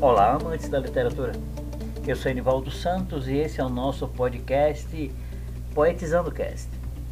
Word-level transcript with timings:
Olá, 0.00 0.32
amantes 0.32 0.68
da 0.68 0.80
literatura. 0.80 1.32
Eu 2.04 2.16
sou 2.16 2.30
Enivaldo 2.30 2.70
Santos 2.72 3.28
e 3.28 3.36
esse 3.36 3.60
é 3.60 3.64
o 3.64 3.68
nosso 3.68 4.08
podcast 4.08 5.14
Poetizando 5.72 6.32
Cast. 6.32 6.68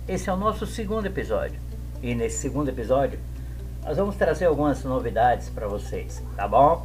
Esse 0.09 0.29
é 0.29 0.33
o 0.33 0.37
nosso 0.37 0.67
segundo 0.67 1.07
episódio. 1.07 1.61
E 2.03 2.17
nesse 2.17 2.39
segundo 2.39 2.69
episódio, 2.69 3.21
nós 3.85 3.97
vamos 3.97 4.17
trazer 4.17 4.47
algumas 4.47 4.83
novidades 4.83 5.49
para 5.49 5.69
vocês, 5.69 6.21
tá 6.35 6.49
bom? 6.49 6.85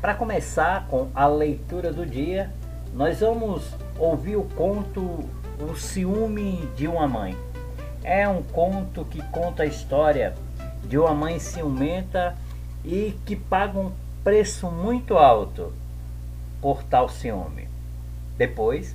Para 0.00 0.14
começar 0.14 0.88
com 0.88 1.08
a 1.14 1.28
leitura 1.28 1.92
do 1.92 2.04
dia, 2.04 2.52
nós 2.92 3.20
vamos 3.20 3.70
ouvir 3.96 4.34
o 4.34 4.42
conto 4.56 5.20
O 5.60 5.76
Ciúme 5.76 6.68
de 6.74 6.88
uma 6.88 7.06
Mãe. 7.06 7.36
É 8.04 8.28
um 8.28 8.42
conto 8.42 9.02
que 9.06 9.22
conta 9.30 9.62
a 9.62 9.66
história 9.66 10.34
de 10.86 10.98
uma 10.98 11.14
mãe 11.14 11.38
ciumenta 11.38 12.36
e 12.84 13.18
que 13.24 13.34
paga 13.34 13.78
um 13.78 13.90
preço 14.22 14.70
muito 14.70 15.16
alto 15.16 15.72
por 16.60 16.82
tal 16.82 17.08
ciúme. 17.08 17.66
Depois, 18.36 18.94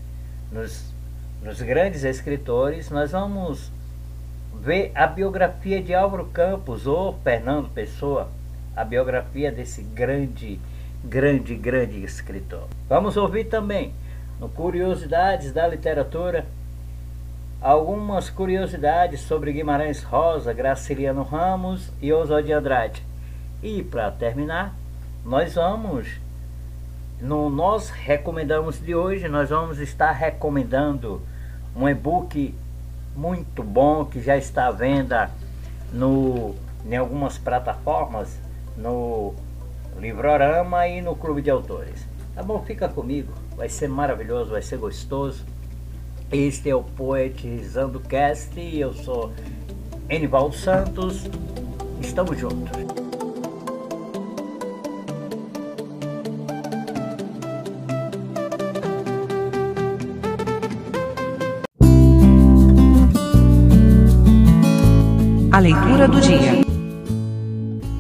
nos, 0.52 0.94
nos 1.42 1.60
grandes 1.60 2.04
escritores, 2.04 2.92
nós 2.92 3.12
vamos 3.12 3.72
ver 4.62 4.92
a 4.94 5.08
biografia 5.08 5.82
de 5.82 5.94
Álvaro 5.94 6.26
Campos 6.26 6.86
ou 6.86 7.18
Fernando 7.24 7.70
Pessoa, 7.70 8.30
a 8.76 8.84
biografia 8.84 9.52
desse 9.52 9.82
grande, 9.82 10.60
grande, 11.04 11.56
grande 11.56 12.04
escritor. 12.04 12.68
Vamos 12.88 13.18
ouvir 13.18 13.46
também, 13.46 13.92
no 14.40 14.50
Curiosidades 14.50 15.52
da 15.52 15.68
Literatura, 15.68 16.46
algumas 17.62 18.30
curiosidades 18.30 19.22
sobre 19.22 19.52
Guimarães 19.52 20.02
Rosa, 20.02 20.54
Graciliano 20.54 21.24
Ramos 21.24 21.92
e 22.02 22.14
Oswald 22.14 22.52
Andrade. 22.52 23.04
E 23.62 23.84
para 23.84 24.10
terminar, 24.12 24.74
nós 25.26 25.56
vamos 25.56 26.08
no 27.22 27.50
nós 27.50 27.90
recomendamos 27.90 28.80
de 28.80 28.96
hoje 28.96 29.28
nós 29.28 29.50
vamos 29.50 29.78
estar 29.80 30.12
recomendando 30.14 31.22
um 31.76 31.90
e-book 31.90 32.56
muito 33.14 33.62
bom 33.62 34.06
que 34.06 34.22
já 34.22 34.38
está 34.38 34.68
à 34.68 34.72
venda 34.72 35.30
no 35.92 36.56
em 36.86 36.96
algumas 36.96 37.38
plataformas 37.38 38.40
no 38.78 39.36
Livrorama 39.98 40.88
e 40.88 41.02
no 41.02 41.14
Clube 41.14 41.42
de 41.42 41.50
Autores. 41.50 42.08
Tá 42.34 42.42
bom? 42.42 42.64
Fica 42.64 42.88
comigo, 42.88 43.34
vai 43.58 43.68
ser 43.68 43.90
maravilhoso, 43.90 44.52
vai 44.52 44.62
ser 44.62 44.78
gostoso. 44.78 45.46
Este 46.32 46.70
é 46.70 46.76
o 46.76 46.84
Poetizando 46.84 48.00
Cast 48.00 48.60
e 48.60 48.80
eu 48.80 48.94
sou 48.94 49.34
Enivaldo 50.08 50.56
Santos. 50.56 51.28
Estamos 52.00 52.38
juntos. 52.38 52.72
A 65.52 65.60
leitura 65.60 66.08
do 66.08 66.22
dia. 66.22 66.64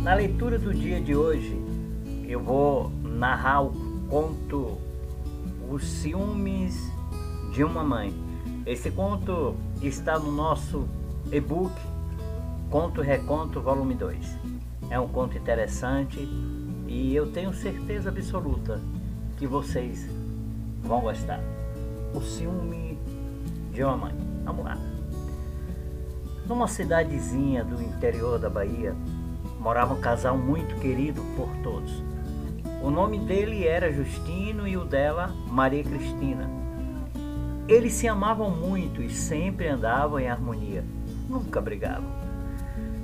Na 0.03 0.14
leitura 0.14 0.59
do 0.59 0.71
dia 0.71 1.02
de 1.02 1.16
hoje, 1.16 1.59
eu 2.27 2.39
vou 2.43 2.91
narrar 3.03 3.64
o 3.64 3.73
conto 4.08 4.77
Os 5.67 5.83
Ciúmes 5.83 6.98
de 7.59 7.63
uma 7.65 7.83
Mãe. 7.83 8.13
Esse 8.65 8.89
conto 8.89 9.53
está 9.81 10.17
no 10.17 10.31
nosso 10.31 10.88
e-book 11.29 11.73
Conto 12.71 13.02
Reconto 13.02 13.59
Volume 13.59 13.95
2. 13.95 14.38
É 14.89 14.97
um 14.97 15.09
conto 15.09 15.38
interessante 15.38 16.19
e 16.87 17.13
eu 17.13 17.33
tenho 17.33 17.53
certeza 17.53 18.07
absoluta 18.07 18.80
que 19.35 19.45
vocês 19.45 20.09
vão 20.81 21.02
gostar. 21.02 21.42
O 22.15 22.21
Ciúme 22.21 22.97
de 23.73 23.83
uma 23.83 23.97
Mãe. 23.97 24.14
Vamos 24.45 24.64
lá. 24.64 24.77
Numa 26.47 26.70
cidadezinha 26.70 27.65
do 27.65 27.83
interior 27.83 28.39
da 28.39 28.49
Bahia, 28.49 28.95
morava 29.59 29.93
um 29.93 29.99
casal 29.99 30.37
muito 30.37 30.80
querido 30.80 31.21
por 31.36 31.49
todos. 31.61 31.91
O 32.81 32.89
nome 32.89 33.20
dele 33.20 33.67
era 33.67 33.91
Justino 33.91 34.65
e 34.65 34.77
o 34.77 34.86
dela 34.86 35.36
Maria 35.49 35.83
Cristina. 35.83 36.58
Eles 37.69 37.93
se 37.93 38.07
amavam 38.07 38.49
muito 38.49 38.99
e 38.99 39.11
sempre 39.11 39.67
andavam 39.67 40.19
em 40.19 40.27
harmonia, 40.27 40.83
nunca 41.30 41.61
brigavam. 41.61 42.09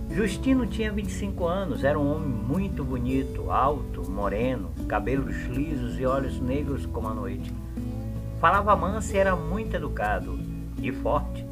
Justino 0.10 0.66
tinha 0.66 0.92
25 0.92 1.46
anos, 1.46 1.84
era 1.84 2.00
um 2.00 2.16
homem 2.16 2.28
muito 2.28 2.84
bonito, 2.84 3.52
alto, 3.52 4.10
moreno, 4.10 4.72
cabelos 4.88 5.36
lisos 5.46 6.00
e 6.00 6.06
olhos 6.08 6.40
negros 6.42 6.88
como 6.88 7.08
a 7.08 7.14
noite. 7.14 7.54
Falava 8.42 8.76
manso 8.76 9.14
e 9.14 9.20
era 9.20 9.36
muito 9.36 9.76
educado 9.76 10.40
e 10.82 10.92
forte. 10.92 11.46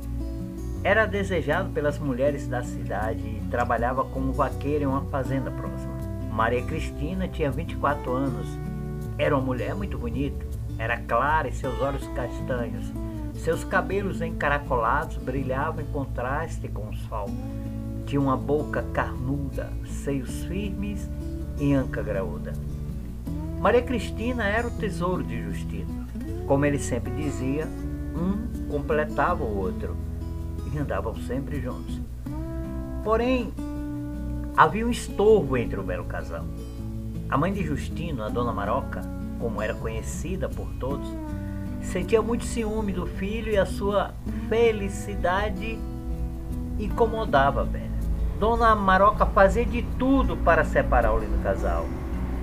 Era 0.83 1.05
desejado 1.05 1.69
pelas 1.69 1.99
mulheres 1.99 2.47
da 2.47 2.63
cidade 2.63 3.21
e 3.21 3.47
trabalhava 3.51 4.03
como 4.05 4.33
vaqueiro 4.33 4.85
em 4.85 4.87
uma 4.87 5.03
fazenda 5.03 5.51
próxima. 5.51 5.93
Maria 6.31 6.63
Cristina 6.63 7.27
tinha 7.27 7.51
24 7.51 8.11
anos. 8.11 8.47
Era 9.19 9.35
uma 9.35 9.45
mulher 9.45 9.75
muito 9.75 9.99
bonita. 9.99 10.52
Era 10.77 10.97
clara 10.97 11.47
e 11.47 11.53
seus 11.53 11.79
olhos 11.81 12.07
castanhos. 12.09 12.91
Seus 13.35 13.63
cabelos 13.63 14.21
encaracolados 14.21 15.17
brilhavam 15.17 15.81
em 15.81 15.87
contraste 15.87 16.67
com 16.67 16.89
o 16.89 16.95
sol. 16.95 17.29
Tinha 18.05 18.21
uma 18.21 18.37
boca 18.37 18.83
carnuda, 18.93 19.71
seios 19.85 20.43
firmes 20.43 21.09
e 21.59 21.73
anca 21.73 22.01
graúda. 22.01 22.53
Maria 23.59 23.81
Cristina 23.81 24.43
era 24.43 24.67
o 24.67 24.71
tesouro 24.71 25.23
de 25.23 25.41
Justino. 25.41 26.05
Como 26.45 26.65
ele 26.65 26.79
sempre 26.79 27.11
dizia, 27.13 27.65
um 28.15 28.67
completava 28.69 29.43
o 29.43 29.57
outro 29.57 29.95
e 30.73 30.77
andavam 30.77 31.15
sempre 31.15 31.61
juntos. 31.61 31.99
Porém, 33.03 33.53
havia 34.55 34.85
um 34.85 34.89
estorvo 34.89 35.57
entre 35.57 35.79
o 35.79 35.83
belo 35.83 36.05
casal. 36.05 36.45
A 37.29 37.37
mãe 37.37 37.53
de 37.53 37.63
Justino, 37.63 38.23
a 38.23 38.29
dona 38.29 38.51
Maroca, 38.51 39.01
como 39.43 39.61
era 39.61 39.73
conhecida 39.73 40.47
por 40.47 40.69
todos, 40.79 41.05
sentia 41.81 42.21
muito 42.21 42.45
ciúme 42.45 42.93
do 42.93 43.05
filho 43.05 43.51
e 43.51 43.57
a 43.57 43.65
sua 43.65 44.13
felicidade 44.47 45.77
incomodava 46.79 47.59
a 47.59 47.63
velha. 47.65 47.91
Dona 48.39 48.73
Maroca 48.73 49.25
fazia 49.25 49.65
de 49.65 49.81
tudo 49.99 50.37
para 50.37 50.63
separar 50.63 51.13
o 51.13 51.19
lindo 51.19 51.43
casal. 51.43 51.85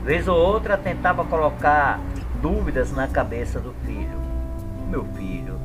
Vez 0.05 0.28
ou 0.28 0.37
outra 0.37 0.77
tentava 0.77 1.25
colocar 1.25 1.99
dúvidas 2.43 2.93
na 2.93 3.09
cabeça 3.09 3.59
do 3.59 3.72
filho. 3.87 4.21
Meu 4.91 5.03
filho, 5.15 5.59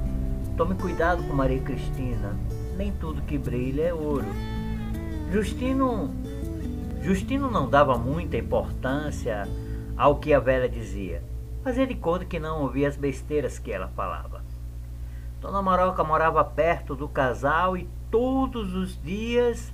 tome 0.55 0.75
cuidado 0.75 1.21
com 1.23 1.33
Maria 1.33 1.59
Cristina 1.59 2.33
nem 2.77 2.93
tudo 2.93 3.21
que 3.21 3.37
brilha 3.37 3.83
é 3.83 3.93
ouro. 3.93 4.25
Justino, 5.31 6.13
Justino 7.01 7.51
não 7.51 7.69
dava 7.69 7.97
muita 7.97 8.37
importância 8.37 9.45
ao 9.97 10.17
que 10.17 10.33
a 10.33 10.39
velha 10.39 10.67
dizia. 10.67 11.23
Fazia 11.63 11.87
de 11.87 11.95
conta 11.95 12.25
que 12.25 12.39
não 12.39 12.61
ouvia 12.61 12.87
as 12.87 12.97
besteiras 12.97 13.57
que 13.57 13.71
ela 13.71 13.87
falava. 13.89 14.43
Dona 15.41 15.61
Maroca 15.61 16.03
morava 16.03 16.43
perto 16.43 16.95
do 16.95 17.07
casal 17.07 17.77
e 17.77 17.89
todos 18.09 18.73
os 18.75 19.01
dias 19.01 19.73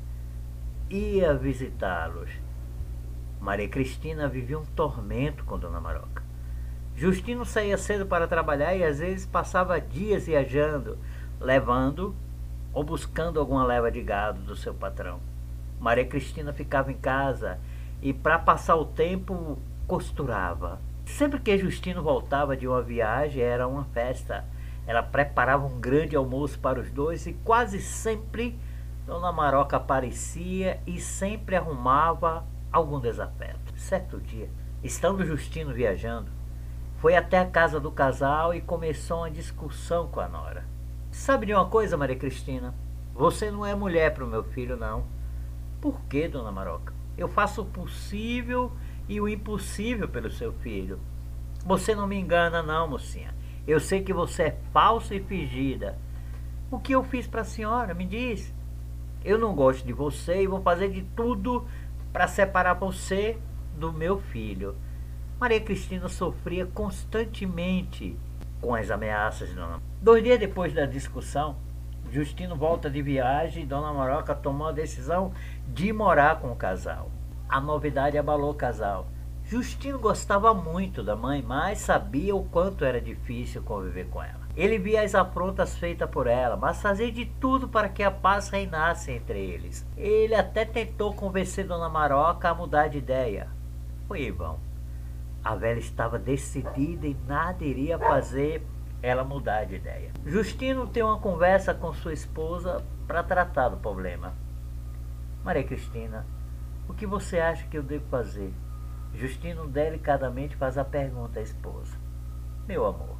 ia 0.89 1.33
visitá-los. 1.33 2.29
Maria 3.39 3.67
Cristina 3.67 4.27
vivia 4.27 4.59
um 4.59 4.65
tormento 4.65 5.43
com 5.45 5.57
Dona 5.57 5.79
Maroca. 5.79 6.21
Justino 6.95 7.45
saía 7.45 7.77
cedo 7.77 8.05
para 8.05 8.27
trabalhar 8.27 8.75
e 8.75 8.83
às 8.83 8.99
vezes 8.99 9.25
passava 9.25 9.79
dias 9.81 10.27
viajando, 10.27 10.97
levando 11.39 12.15
ou 12.73 12.83
buscando 12.83 13.39
alguma 13.39 13.63
leva 13.63 13.91
de 13.91 14.01
gado 14.01 14.41
do 14.41 14.55
seu 14.55 14.73
patrão. 14.73 15.19
Maria 15.79 16.05
Cristina 16.05 16.53
ficava 16.53 16.91
em 16.91 16.97
casa 16.97 17.59
e, 18.01 18.13
para 18.13 18.37
passar 18.37 18.75
o 18.75 18.85
tempo, 18.85 19.57
costurava. 19.91 20.79
Sempre 21.05 21.37
que 21.37 21.57
Justino 21.57 22.01
voltava 22.01 22.55
de 22.55 22.65
uma 22.65 22.81
viagem, 22.81 23.43
era 23.43 23.67
uma 23.67 23.83
festa. 23.83 24.45
Ela 24.87 25.03
preparava 25.03 25.65
um 25.65 25.81
grande 25.81 26.15
almoço 26.15 26.57
para 26.59 26.79
os 26.79 26.89
dois 26.89 27.27
e 27.27 27.33
quase 27.33 27.81
sempre 27.81 28.57
Dona 29.05 29.33
Maroca 29.33 29.75
aparecia 29.75 30.79
e 30.87 30.97
sempre 30.97 31.57
arrumava 31.57 32.45
algum 32.71 33.01
desafeto. 33.01 33.73
Certo 33.75 34.17
dia, 34.21 34.49
estando 34.81 35.25
Justino 35.25 35.73
viajando, 35.73 36.31
foi 36.99 37.17
até 37.17 37.39
a 37.39 37.45
casa 37.45 37.77
do 37.77 37.91
casal 37.91 38.53
e 38.53 38.61
começou 38.61 39.17
uma 39.17 39.29
discussão 39.29 40.07
com 40.07 40.21
a 40.21 40.27
nora. 40.29 40.63
Sabe 41.11 41.47
de 41.47 41.53
uma 41.53 41.65
coisa, 41.65 41.97
Maria 41.97 42.15
Cristina? 42.15 42.73
Você 43.13 43.51
não 43.51 43.65
é 43.65 43.75
mulher 43.75 44.13
para 44.13 44.23
o 44.23 44.27
meu 44.27 44.45
filho, 44.45 44.77
não. 44.77 45.03
Por 45.81 45.99
que, 46.03 46.29
dona 46.29 46.49
Maroca? 46.49 46.93
Eu 47.17 47.27
faço 47.27 47.63
o 47.63 47.65
possível 47.65 48.71
e 49.07 49.19
o 49.19 49.27
impossível 49.27 50.07
pelo 50.07 50.31
seu 50.31 50.53
filho. 50.53 50.99
Você 51.65 51.93
não 51.93 52.07
me 52.07 52.17
engana, 52.17 52.63
não, 52.63 52.87
mocinha. 52.87 53.33
Eu 53.67 53.79
sei 53.79 54.01
que 54.01 54.13
você 54.13 54.43
é 54.43 54.57
falsa 54.73 55.13
e 55.13 55.19
fingida. 55.19 55.97
O 56.71 56.79
que 56.79 56.93
eu 56.93 57.03
fiz 57.03 57.27
para 57.27 57.41
a 57.41 57.45
senhora? 57.45 57.93
Me 57.93 58.05
diz. 58.05 58.53
Eu 59.23 59.37
não 59.37 59.53
gosto 59.53 59.85
de 59.85 59.93
você 59.93 60.41
e 60.41 60.47
vou 60.47 60.61
fazer 60.61 60.89
de 60.89 61.03
tudo 61.15 61.67
para 62.11 62.27
separar 62.27 62.73
você 62.73 63.37
do 63.77 63.93
meu 63.93 64.19
filho. 64.19 64.75
Maria 65.39 65.59
Cristina 65.59 66.07
sofria 66.07 66.65
constantemente 66.65 68.17
com 68.59 68.75
as 68.75 68.89
ameaças 68.89 69.49
de 69.49 69.55
Dona. 69.55 69.81
Dois 70.01 70.23
dias 70.23 70.39
depois 70.39 70.73
da 70.73 70.85
discussão, 70.85 71.55
Justino 72.11 72.57
volta 72.57 72.89
de 72.89 73.01
viagem 73.01 73.63
e 73.63 73.65
Dona 73.65 73.93
Maroca 73.93 74.35
tomou 74.35 74.67
a 74.67 74.71
decisão 74.71 75.33
de 75.67 75.93
morar 75.93 76.39
com 76.41 76.51
o 76.51 76.55
casal. 76.55 77.09
A 77.51 77.59
novidade 77.59 78.17
abalou 78.17 78.51
o 78.51 78.55
casal. 78.55 79.07
Justino 79.43 79.99
gostava 79.99 80.53
muito 80.53 81.03
da 81.03 81.17
mãe, 81.17 81.43
mas 81.45 81.79
sabia 81.79 82.33
o 82.33 82.45
quanto 82.45 82.85
era 82.85 83.01
difícil 83.01 83.61
conviver 83.61 84.07
com 84.07 84.23
ela. 84.23 84.39
Ele 84.55 84.79
via 84.79 85.01
as 85.01 85.13
afrontas 85.13 85.75
feitas 85.75 86.09
por 86.09 86.27
ela, 86.27 86.55
mas 86.55 86.81
fazia 86.81 87.11
de 87.11 87.25
tudo 87.25 87.67
para 87.67 87.89
que 87.89 88.03
a 88.03 88.09
paz 88.09 88.47
reinasse 88.47 89.11
entre 89.11 89.37
eles. 89.37 89.85
Ele 89.97 90.33
até 90.33 90.63
tentou 90.63 91.13
convencer 91.13 91.67
Dona 91.67 91.89
Maroca 91.89 92.47
a 92.47 92.55
mudar 92.55 92.87
de 92.87 92.99
ideia. 92.99 93.49
Foi 94.07 94.31
vão. 94.31 94.57
A 95.43 95.53
velha 95.53 95.79
estava 95.79 96.17
decidida 96.17 97.05
e 97.05 97.17
nada 97.27 97.65
iria 97.65 97.99
fazer 97.99 98.65
ela 99.01 99.25
mudar 99.25 99.65
de 99.65 99.75
ideia. 99.75 100.13
Justino 100.25 100.87
tem 100.87 101.03
uma 101.03 101.19
conversa 101.19 101.73
com 101.73 101.91
sua 101.91 102.13
esposa 102.13 102.81
para 103.05 103.21
tratar 103.21 103.67
do 103.67 103.75
problema. 103.75 104.33
Maria 105.43 105.65
Cristina, 105.65 106.25
o 106.91 106.93
que 106.93 107.05
você 107.05 107.39
acha 107.39 107.65
que 107.67 107.77
eu 107.77 107.83
devo 107.83 108.05
fazer? 108.09 108.53
Justino 109.13 109.65
delicadamente 109.65 110.57
faz 110.57 110.77
a 110.77 110.83
pergunta 110.83 111.39
à 111.39 111.41
esposa. 111.41 111.97
Meu 112.67 112.85
amor, 112.85 113.15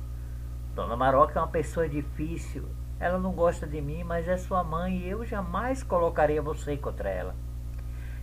Dona 0.75 0.97
Maroca 0.97 1.39
é 1.39 1.41
uma 1.41 1.47
pessoa 1.47 1.88
difícil. 1.88 2.68
Ela 3.00 3.18
não 3.18 3.31
gosta 3.31 3.65
de 3.65 3.81
mim, 3.81 4.03
mas 4.03 4.27
é 4.27 4.35
sua 4.35 4.62
mãe 4.62 4.97
e 4.97 5.09
eu 5.09 5.25
jamais 5.25 5.83
colocaria 5.83 6.41
você 6.41 6.75
contra 6.75 7.09
ela. 7.09 7.33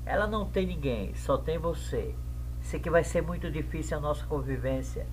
Ela 0.04 0.26
não 0.26 0.44
tem 0.44 0.66
ninguém, 0.66 1.14
só 1.14 1.38
tem 1.38 1.56
você. 1.56 2.14
Sei 2.60 2.78
que 2.78 2.90
vai 2.90 3.02
ser 3.02 3.22
muito 3.22 3.50
difícil 3.50 3.96
a 3.96 4.00
nossa 4.00 4.26
convivência, 4.26 5.06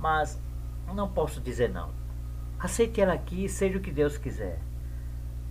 mas 0.00 0.36
não 0.92 1.08
posso 1.08 1.40
dizer 1.40 1.70
não. 1.70 1.90
Aceite 2.58 3.00
ela 3.00 3.14
aqui, 3.14 3.48
seja 3.48 3.78
o 3.78 3.80
que 3.80 3.92
Deus 3.92 4.18
quiser. 4.18 4.58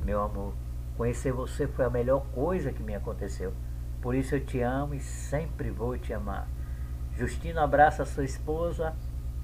Meu 0.04 0.22
amor, 0.22 0.54
conhecer 0.98 1.32
você 1.32 1.68
foi 1.68 1.86
a 1.86 1.90
melhor 1.90 2.26
coisa 2.34 2.74
que 2.74 2.84
me 2.84 2.94
aconteceu. 2.94 3.54
Por 4.04 4.14
isso 4.14 4.36
eu 4.36 4.46
te 4.46 4.60
amo 4.60 4.94
e 4.94 5.00
sempre 5.00 5.70
vou 5.70 5.98
te 5.98 6.14
amar. 6.14 6.46
Justino 7.16 7.62
abraça 7.62 8.04
sua 8.04 8.26
esposa 8.26 8.94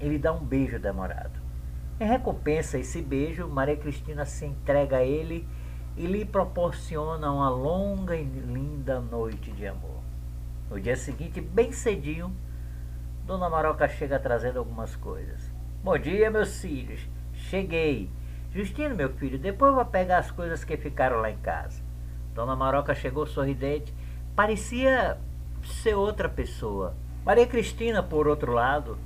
e 0.02 0.10
lhe 0.10 0.20
dá 0.20 0.34
um 0.34 0.44
beijo 0.44 0.78
demorado. 0.78 1.40
Em 1.98 2.06
recompensa 2.06 2.76
a 2.76 2.80
esse 2.82 3.02
beijo, 3.02 3.48
Maria 3.48 3.78
Cristina 3.78 4.26
se 4.26 4.46
entrega 4.46 4.98
a 4.98 5.04
ele 5.04 5.48
e 5.96 6.06
lhe 6.06 6.26
proporciona 6.26 7.32
uma 7.32 7.50
longa 7.50 8.18
e 8.18 8.24
linda 8.26 9.00
noite 9.00 9.50
de 9.54 9.66
amor. 9.66 10.04
No 10.70 10.78
dia 10.78 10.98
seguinte, 10.98 11.40
bem 11.40 11.72
cedinho, 11.72 12.36
Dona 13.26 13.50
Maroca 13.50 13.88
chega 13.88 14.20
trazendo 14.20 14.60
algumas 14.60 14.94
coisas. 14.94 15.40
Bom 15.82 15.98
dia, 15.98 16.30
meus 16.30 16.60
filhos. 16.60 17.00
Cheguei. 17.32 18.12
Justino, 18.52 18.94
meu 18.94 19.10
filho, 19.14 19.40
depois 19.40 19.70
eu 19.70 19.76
vou 19.76 19.86
pegar 19.86 20.18
as 20.18 20.32
coisas 20.32 20.66
que 20.66 20.76
ficaram 20.76 21.22
lá 21.22 21.32
em 21.32 21.38
casa. 21.38 21.82
Dona 22.36 22.58
Maroca 22.58 22.94
chegou 22.94 23.26
sorridente. 23.26 23.94
Parecia 24.36 25.18
ser 25.64 25.96
outra 25.96 26.30
pessoa. 26.30 26.96
Maria 27.26 27.46
Cristina, 27.46 28.02
por 28.02 28.28
outro 28.28 28.54
lado, 28.54 28.98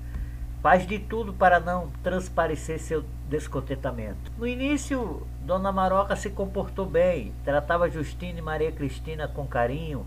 faz 0.62 0.88
de 0.88 0.98
tudo 0.98 1.34
para 1.34 1.60
não 1.60 1.90
transparecer 2.02 2.80
seu 2.80 3.04
descontentamento. 3.28 4.32
No 4.38 4.48
início, 4.48 5.28
Dona 5.42 5.72
Maroca 5.72 6.16
se 6.16 6.30
comportou 6.30 6.86
bem, 6.86 7.34
tratava 7.44 7.90
Justina 7.90 8.40
e 8.40 8.42
Maria 8.42 8.72
Cristina 8.72 9.28
com 9.28 9.46
carinho, 9.46 10.06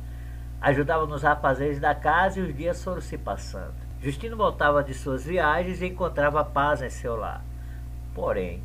ajudava 0.60 1.06
nos 1.06 1.24
afazeres 1.24 1.78
da 1.78 1.94
casa 1.94 2.40
e 2.40 2.42
os 2.42 2.56
dias 2.56 2.82
foram 2.82 3.00
se 3.00 3.18
passando. 3.18 3.74
Justino 4.00 4.36
voltava 4.36 4.82
de 4.82 4.94
suas 4.94 5.24
viagens 5.24 5.82
e 5.82 5.86
encontrava 5.86 6.44
paz 6.44 6.80
em 6.80 6.90
seu 6.90 7.16
lar. 7.16 7.44
Porém, 8.14 8.62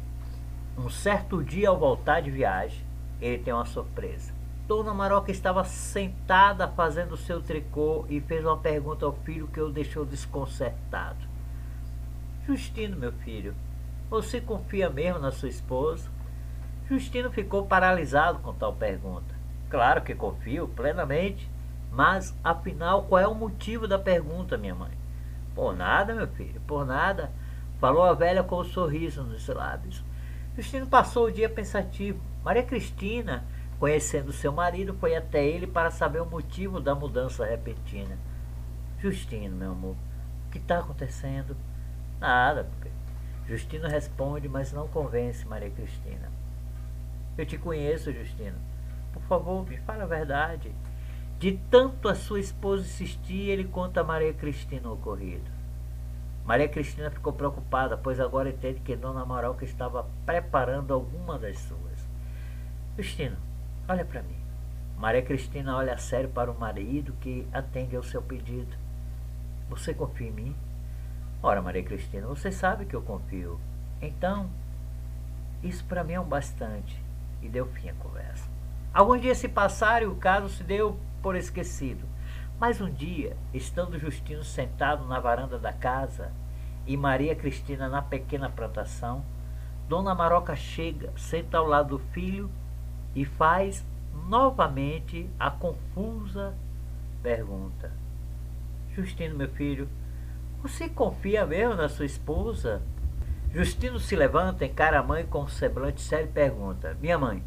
um 0.78 0.90
certo 0.90 1.44
dia 1.44 1.70
ao 1.70 1.78
voltar 1.78 2.22
de 2.22 2.32
viagem, 2.32 2.86
ele 3.20 3.44
tem 3.44 3.54
uma 3.54 3.66
surpresa. 3.66 4.32
Dona 4.72 4.94
Maroca 4.94 5.30
estava 5.30 5.66
sentada 5.66 6.66
fazendo 6.66 7.18
seu 7.18 7.42
tricô 7.42 8.06
e 8.08 8.22
fez 8.22 8.46
uma 8.46 8.56
pergunta 8.56 9.06
ao 9.06 9.12
filho 9.12 9.50
que 9.50 9.60
o 9.60 9.70
deixou 9.70 10.06
desconcertado. 10.06 11.20
Justino, 12.48 12.96
meu 12.96 13.12
filho, 13.12 13.54
você 14.10 14.40
confia 14.40 14.90
mesmo 14.90 15.20
na 15.20 15.30
sua 15.30 15.50
esposa? 15.50 16.10
Justino 16.88 17.30
ficou 17.30 17.66
paralisado 17.66 18.40
com 18.40 18.54
tal 18.54 18.72
pergunta. 18.72 19.36
Claro 19.70 20.04
que 20.04 20.16
confio 20.16 20.70
plenamente, 20.70 21.52
mas 21.92 22.34
afinal 22.42 23.04
qual 23.04 23.20
é 23.20 23.28
o 23.28 23.36
motivo 23.36 23.90
da 23.90 24.00
pergunta, 24.00 24.58
minha 24.58 24.74
mãe? 24.74 24.98
Por 25.54 25.76
nada, 25.76 26.16
meu 26.16 26.28
filho, 26.28 26.62
por 26.62 26.86
nada, 26.86 27.30
falou 27.78 28.06
a 28.06 28.14
velha 28.14 28.42
com 28.42 28.62
um 28.62 28.64
sorriso 28.64 29.22
nos 29.22 29.46
lábios. 29.50 30.02
Justino 30.56 30.88
passou 30.88 31.26
o 31.26 31.32
dia 31.32 31.50
pensativo. 31.50 32.22
Maria 32.42 32.64
Cristina, 32.64 33.44
conhecendo 33.82 34.32
seu 34.32 34.52
marido, 34.52 34.94
foi 34.94 35.16
até 35.16 35.44
ele 35.44 35.66
para 35.66 35.90
saber 35.90 36.22
o 36.22 36.26
motivo 36.26 36.80
da 36.80 36.94
mudança 36.94 37.44
repentina. 37.44 38.16
Justino, 39.00 39.56
meu 39.56 39.72
amor, 39.72 39.96
o 40.46 40.52
que 40.52 40.60
está 40.60 40.78
acontecendo? 40.78 41.58
Nada. 42.20 42.70
Justino 43.48 43.88
responde, 43.88 44.48
mas 44.48 44.72
não 44.72 44.88
convence 44.88 45.48
Maria 45.48 45.72
Cristina. 45.72 46.32
Eu 47.36 47.44
te 47.44 47.58
conheço, 47.58 48.14
Justino. 48.14 48.56
Por 49.14 49.24
favor, 49.24 49.68
me 49.68 49.78
fala 49.78 50.04
a 50.04 50.08
verdade. 50.08 50.72
De 51.40 51.60
tanto 51.72 52.08
a 52.08 52.14
sua 52.14 52.40
esposa 52.40 52.84
insistir, 52.84 53.50
ele 53.50 53.64
conta 53.64 54.02
a 54.02 54.04
Maria 54.04 54.32
Cristina 54.32 54.90
o 54.90 54.94
ocorrido. 54.94 55.50
Maria 56.46 56.70
Cristina 56.70 57.10
ficou 57.10 57.34
preocupada, 57.34 57.98
pois 57.98 58.20
agora 58.20 58.50
entende 58.50 58.80
que 58.82 58.96
Dona 58.96 59.26
Maroca 59.26 59.66
estava 59.66 60.08
preparando 60.24 60.94
alguma 60.94 61.40
das 61.40 61.58
suas. 61.58 62.08
Justino, 62.96 63.38
olha 63.88 64.06
para 64.06 64.22
mim. 64.22 64.40
Maria 64.98 65.22
Cristina 65.22 65.76
olha 65.76 65.98
sério 65.98 66.30
para 66.30 66.52
o 66.52 66.60
marido 66.60 67.14
que 67.22 67.48
atende 67.52 67.96
ao 67.96 68.04
seu 68.04 68.22
pedido. 68.22 68.76
Você 69.70 69.94
confia 69.94 70.28
em 70.28 70.32
mim? 70.32 70.56
Ora, 71.42 71.62
Maria 71.62 71.82
Cristina, 71.82 72.28
você 72.28 72.52
sabe 72.52 72.86
que 72.86 72.96
eu 72.96 73.02
confio. 73.02 73.60
Então, 74.00 74.48
isso 75.64 75.84
para 75.86 76.04
mim 76.04 76.14
é 76.14 76.20
um 76.20 76.26
bastante. 76.26 77.02
E 77.42 77.50
deu 77.50 77.66
fim 77.66 77.90
à 77.90 77.94
conversa. 77.96 78.48
Alguns 78.94 79.22
dias 79.22 79.40
se 79.40 79.50
passaram 79.50 80.08
e 80.08 80.10
o 80.10 80.16
caso 80.16 80.50
se 80.50 80.64
deu 80.64 81.00
por 81.22 81.36
esquecido. 81.36 82.06
Mas 82.60 82.80
um 82.80 82.92
dia, 82.92 83.36
estando 83.52 83.98
Justino 83.98 84.44
sentado 84.44 85.08
na 85.08 85.20
varanda 85.20 85.58
da 85.58 85.74
casa 85.74 86.32
e 86.86 86.96
Maria 86.96 87.36
Cristina 87.36 87.90
na 87.90 88.04
pequena 88.04 88.50
plantação, 88.50 89.24
Dona 89.90 90.14
Maroca 90.14 90.56
chega, 90.56 91.12
senta 91.18 91.58
ao 91.58 91.66
lado 91.66 91.98
do 91.98 92.00
filho 92.12 92.52
e 93.16 93.26
faz 93.26 93.86
novamente 94.28 95.30
a 95.40 95.50
confusa 95.50 96.56
pergunta: 97.22 97.92
Justino, 98.96 99.36
meu 99.36 99.50
filho, 99.50 99.88
você 100.62 100.88
confia 100.90 101.46
mesmo 101.46 101.76
na 101.76 101.90
sua 101.90 102.06
esposa? 102.06 102.82
Justino 103.54 104.00
se 104.00 104.16
levanta, 104.16 104.66
encara 104.66 105.00
a 105.00 105.04
mãe 105.04 105.26
com 105.26 105.44
um 105.44 105.48
semblante 105.48 106.02
sério 106.02 106.28
e 106.28 106.32
pergunta: 106.32 106.98
Minha 107.02 107.18
mãe, 107.18 107.44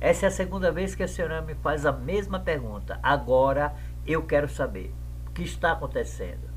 essa 0.00 0.26
é 0.26 0.28
a 0.28 0.32
segunda 0.32 0.70
vez 0.70 0.94
que 0.94 1.02
a 1.02 1.08
senhora 1.08 1.42
me 1.42 1.54
faz 1.54 1.86
a 1.86 1.92
mesma 1.92 2.38
pergunta. 2.40 2.98
Agora 3.02 3.74
eu 4.06 4.22
quero 4.24 4.48
saber 4.48 4.92
o 5.26 5.30
que 5.30 5.42
está 5.42 5.72
acontecendo. 5.72 6.50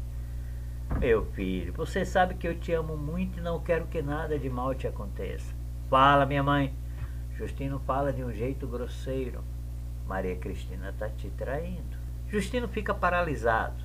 Meu 0.99 1.25
filho, 1.31 1.73
você 1.73 2.05
sabe 2.05 2.35
que 2.35 2.47
eu 2.47 2.59
te 2.59 2.71
amo 2.73 2.95
muito 2.95 3.39
e 3.39 3.41
não 3.41 3.59
quero 3.59 3.87
que 3.87 4.01
nada 4.01 4.37
de 4.37 4.49
mal 4.49 4.73
te 4.75 4.87
aconteça. 4.87 5.53
Fala, 5.89 6.25
minha 6.25 6.43
mãe. 6.43 6.73
Justino 7.37 7.79
fala 7.79 8.13
de 8.13 8.23
um 8.23 8.31
jeito 8.31 8.65
grosseiro. 8.65 9.43
Maria 10.07 10.35
Cristina 10.37 10.89
está 10.89 11.09
te 11.09 11.29
traindo. 11.31 11.97
Justino 12.29 12.67
fica 12.67 12.93
paralisado. 12.93 13.83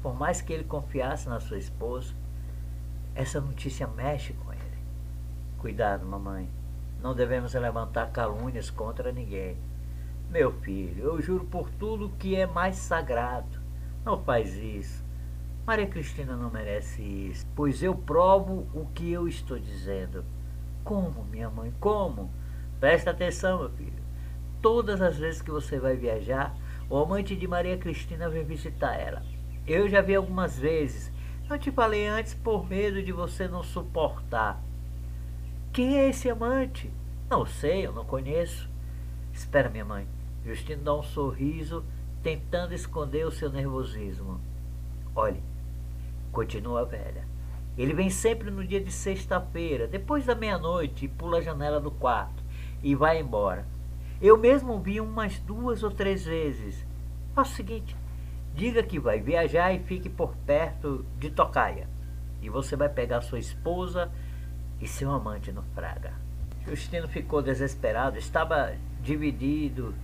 Por 0.00 0.14
mais 0.14 0.40
que 0.40 0.52
ele 0.52 0.64
confiasse 0.64 1.28
na 1.28 1.40
sua 1.40 1.58
esposa, 1.58 2.14
essa 3.14 3.40
notícia 3.40 3.86
mexe 3.86 4.32
com 4.32 4.52
ele. 4.52 4.62
Cuidado, 5.58 6.06
mamãe. 6.06 6.48
Não 7.02 7.14
devemos 7.14 7.54
levantar 7.54 8.10
calúnias 8.12 8.70
contra 8.70 9.10
ninguém. 9.10 9.56
Meu 10.30 10.52
filho, 10.60 11.04
eu 11.04 11.20
juro 11.20 11.44
por 11.44 11.68
tudo 11.70 12.12
que 12.18 12.36
é 12.36 12.46
mais 12.46 12.76
sagrado. 12.76 13.60
Não 14.04 14.22
faz 14.22 14.56
isso. 14.56 15.04
Maria 15.66 15.86
Cristina 15.86 16.36
não 16.36 16.50
merece 16.50 17.02
isso, 17.02 17.46
pois 17.54 17.82
eu 17.82 17.94
provo 17.94 18.66
o 18.74 18.86
que 18.94 19.10
eu 19.12 19.28
estou 19.28 19.58
dizendo. 19.58 20.24
Como, 20.82 21.24
minha 21.24 21.50
mãe? 21.50 21.72
Como? 21.78 22.30
Presta 22.82 23.12
atenção, 23.12 23.60
meu 23.60 23.70
filho. 23.70 24.02
Todas 24.60 25.00
as 25.00 25.16
vezes 25.16 25.40
que 25.40 25.52
você 25.52 25.78
vai 25.78 25.94
viajar, 25.94 26.52
o 26.90 26.96
amante 26.96 27.36
de 27.36 27.46
Maria 27.46 27.78
Cristina 27.78 28.28
vem 28.28 28.42
visitar 28.44 28.96
ela. 28.96 29.22
Eu 29.64 29.88
já 29.88 30.00
vi 30.00 30.16
algumas 30.16 30.58
vezes. 30.58 31.12
Não 31.48 31.56
te 31.56 31.70
falei 31.70 32.08
antes 32.08 32.34
por 32.34 32.68
medo 32.68 33.00
de 33.00 33.12
você 33.12 33.46
não 33.46 33.62
suportar. 33.62 34.60
Quem 35.72 35.96
é 35.96 36.08
esse 36.08 36.28
amante? 36.28 36.90
Não 37.30 37.46
sei, 37.46 37.86
eu 37.86 37.92
não 37.92 38.04
conheço. 38.04 38.68
Espera, 39.32 39.70
minha 39.70 39.84
mãe. 39.84 40.08
Justino 40.44 40.82
dá 40.82 40.92
um 40.92 41.04
sorriso, 41.04 41.84
tentando 42.20 42.74
esconder 42.74 43.24
o 43.24 43.30
seu 43.30 43.48
nervosismo. 43.48 44.40
Olhe, 45.14 45.40
continua 46.32 46.80
a 46.80 46.84
velha. 46.84 47.28
Ele 47.78 47.94
vem 47.94 48.10
sempre 48.10 48.50
no 48.50 48.66
dia 48.66 48.80
de 48.80 48.90
sexta-feira, 48.90 49.86
depois 49.86 50.26
da 50.26 50.34
meia-noite, 50.34 51.04
e 51.04 51.08
pula 51.08 51.38
a 51.38 51.42
janela 51.42 51.78
do 51.78 51.92
quarto 51.92 52.41
e 52.82 52.94
vai 52.94 53.20
embora. 53.20 53.66
Eu 54.20 54.36
mesmo 54.36 54.78
vi 54.80 55.00
umas 55.00 55.38
duas 55.38 55.82
ou 55.82 55.90
três 55.90 56.24
vezes. 56.24 56.86
Faça 57.34 57.52
o 57.52 57.54
seguinte: 57.54 57.96
diga 58.54 58.82
que 58.82 58.98
vai 58.98 59.20
viajar 59.20 59.72
e 59.72 59.80
fique 59.80 60.08
por 60.08 60.34
perto 60.46 61.04
de 61.18 61.30
Tocaia. 61.30 61.88
E 62.40 62.48
você 62.48 62.76
vai 62.76 62.88
pegar 62.88 63.20
sua 63.20 63.38
esposa 63.38 64.10
e 64.80 64.86
seu 64.86 65.10
amante 65.10 65.52
no 65.52 65.62
Fraga. 65.74 66.12
Justino 66.66 67.08
ficou 67.08 67.42
desesperado, 67.42 68.18
estava 68.18 68.74
dividido 69.00 69.94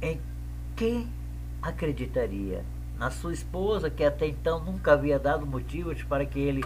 em 0.00 0.20
quem 0.74 1.08
acreditaria. 1.60 2.64
Na 2.98 3.10
sua 3.10 3.34
esposa, 3.34 3.90
que 3.90 4.02
até 4.02 4.26
então 4.26 4.58
nunca 4.64 4.92
havia 4.92 5.18
dado 5.18 5.46
motivos 5.46 6.02
para 6.02 6.24
que 6.24 6.38
ele 6.38 6.64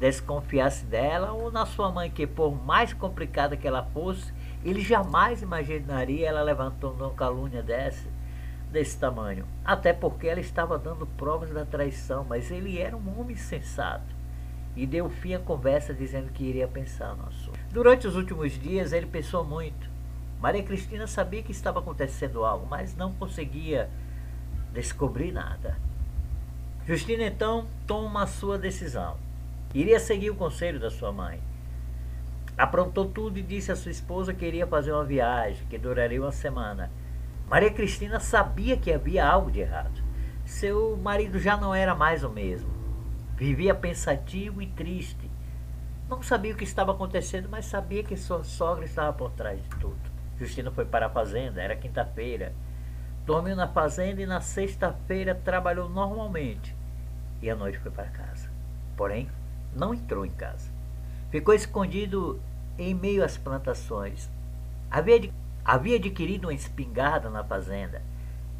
desconfiasse 0.00 0.84
dela, 0.84 1.32
ou 1.32 1.52
na 1.52 1.64
sua 1.66 1.90
mãe, 1.90 2.10
que 2.10 2.26
por 2.26 2.52
mais 2.64 2.92
complicada 2.92 3.56
que 3.56 3.66
ela 3.66 3.84
fosse, 3.84 4.32
ele 4.64 4.80
jamais 4.80 5.42
imaginaria 5.42 6.28
ela 6.28 6.42
levantando 6.42 7.04
uma 7.04 7.14
calúnia 7.14 7.62
dessa, 7.62 8.08
desse 8.70 8.98
tamanho. 8.98 9.44
Até 9.64 9.92
porque 9.92 10.26
ela 10.26 10.40
estava 10.40 10.78
dando 10.78 11.06
provas 11.06 11.50
da 11.50 11.64
traição, 11.64 12.24
mas 12.24 12.50
ele 12.50 12.78
era 12.78 12.96
um 12.96 13.20
homem 13.20 13.36
sensato 13.36 14.18
e 14.76 14.86
deu 14.86 15.08
fim 15.08 15.34
à 15.34 15.38
conversa 15.38 15.92
dizendo 15.92 16.30
que 16.32 16.44
iria 16.44 16.68
pensar 16.68 17.14
no 17.16 17.26
assunto. 17.26 17.58
Durante 17.70 18.06
os 18.06 18.14
últimos 18.14 18.52
dias 18.52 18.92
ele 18.92 19.06
pensou 19.06 19.44
muito. 19.44 19.88
Maria 20.40 20.62
Cristina 20.62 21.06
sabia 21.06 21.42
que 21.42 21.50
estava 21.50 21.80
acontecendo 21.80 22.44
algo, 22.44 22.66
mas 22.66 22.96
não 22.96 23.12
conseguia 23.12 23.90
descobrir 24.72 25.32
nada. 25.32 25.76
Justina 26.86 27.24
então 27.24 27.66
toma 27.86 28.22
a 28.22 28.26
sua 28.26 28.56
decisão. 28.56 29.16
Iria 29.74 29.98
seguir 29.98 30.30
o 30.30 30.36
conselho 30.36 30.78
da 30.78 30.90
sua 30.90 31.12
mãe. 31.12 31.40
Aprontou 32.58 33.06
tudo 33.06 33.38
e 33.38 33.42
disse 33.42 33.70
à 33.70 33.76
sua 33.76 33.92
esposa 33.92 34.34
que 34.34 34.44
iria 34.44 34.66
fazer 34.66 34.90
uma 34.90 35.04
viagem 35.04 35.64
que 35.68 35.78
duraria 35.78 36.20
uma 36.20 36.32
semana. 36.32 36.90
Maria 37.48 37.72
Cristina 37.72 38.18
sabia 38.18 38.76
que 38.76 38.92
havia 38.92 39.24
algo 39.24 39.48
de 39.48 39.60
errado. 39.60 40.02
Seu 40.44 40.96
marido 40.96 41.38
já 41.38 41.56
não 41.56 41.72
era 41.72 41.94
mais 41.94 42.24
o 42.24 42.28
mesmo. 42.28 42.68
Vivia 43.36 43.76
pensativo 43.76 44.60
e 44.60 44.66
triste. 44.66 45.30
Não 46.08 46.20
sabia 46.20 46.52
o 46.52 46.56
que 46.56 46.64
estava 46.64 46.90
acontecendo, 46.90 47.48
mas 47.48 47.66
sabia 47.66 48.02
que 48.02 48.16
sua 48.16 48.42
sogra 48.42 48.84
estava 48.84 49.12
por 49.12 49.30
trás 49.30 49.62
de 49.62 49.68
tudo. 49.76 50.00
Justina 50.36 50.72
foi 50.72 50.84
para 50.84 51.06
a 51.06 51.10
fazenda, 51.10 51.62
era 51.62 51.76
quinta-feira. 51.76 52.52
Dormiu 53.24 53.54
na 53.54 53.68
fazenda 53.68 54.20
e 54.20 54.26
na 54.26 54.40
sexta-feira 54.40 55.32
trabalhou 55.32 55.88
normalmente. 55.88 56.74
E 57.40 57.48
à 57.48 57.54
noite 57.54 57.78
foi 57.78 57.92
para 57.92 58.08
casa. 58.08 58.50
Porém, 58.96 59.30
não 59.76 59.94
entrou 59.94 60.26
em 60.26 60.30
casa. 60.30 60.72
Ficou 61.30 61.54
escondido 61.54 62.40
em 62.78 62.94
meio 62.94 63.24
às 63.24 63.36
plantações. 63.36 64.30
Havia, 64.90 65.30
havia 65.64 65.96
adquirido 65.96 66.44
uma 66.44 66.54
espingarda 66.54 67.28
na 67.28 67.42
fazenda. 67.42 68.02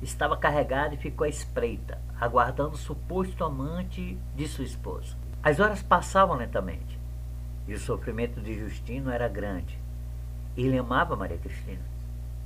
Estava 0.02 0.36
carregada 0.36 0.94
e 0.94 0.98
ficou 0.98 1.24
à 1.24 1.28
espreita 1.28 1.98
aguardando 2.20 2.74
o 2.74 2.78
suposto 2.78 3.44
amante 3.44 4.18
de 4.34 4.48
sua 4.48 4.64
esposa. 4.64 5.16
As 5.42 5.60
horas 5.60 5.82
passavam 5.82 6.36
lentamente 6.36 6.98
e 7.66 7.74
o 7.74 7.78
sofrimento 7.78 8.40
de 8.40 8.54
Justino 8.58 9.10
era 9.10 9.28
grande. 9.28 9.78
Ele 10.56 10.76
amava 10.76 11.14
Maria 11.14 11.38
Cristina 11.38 11.84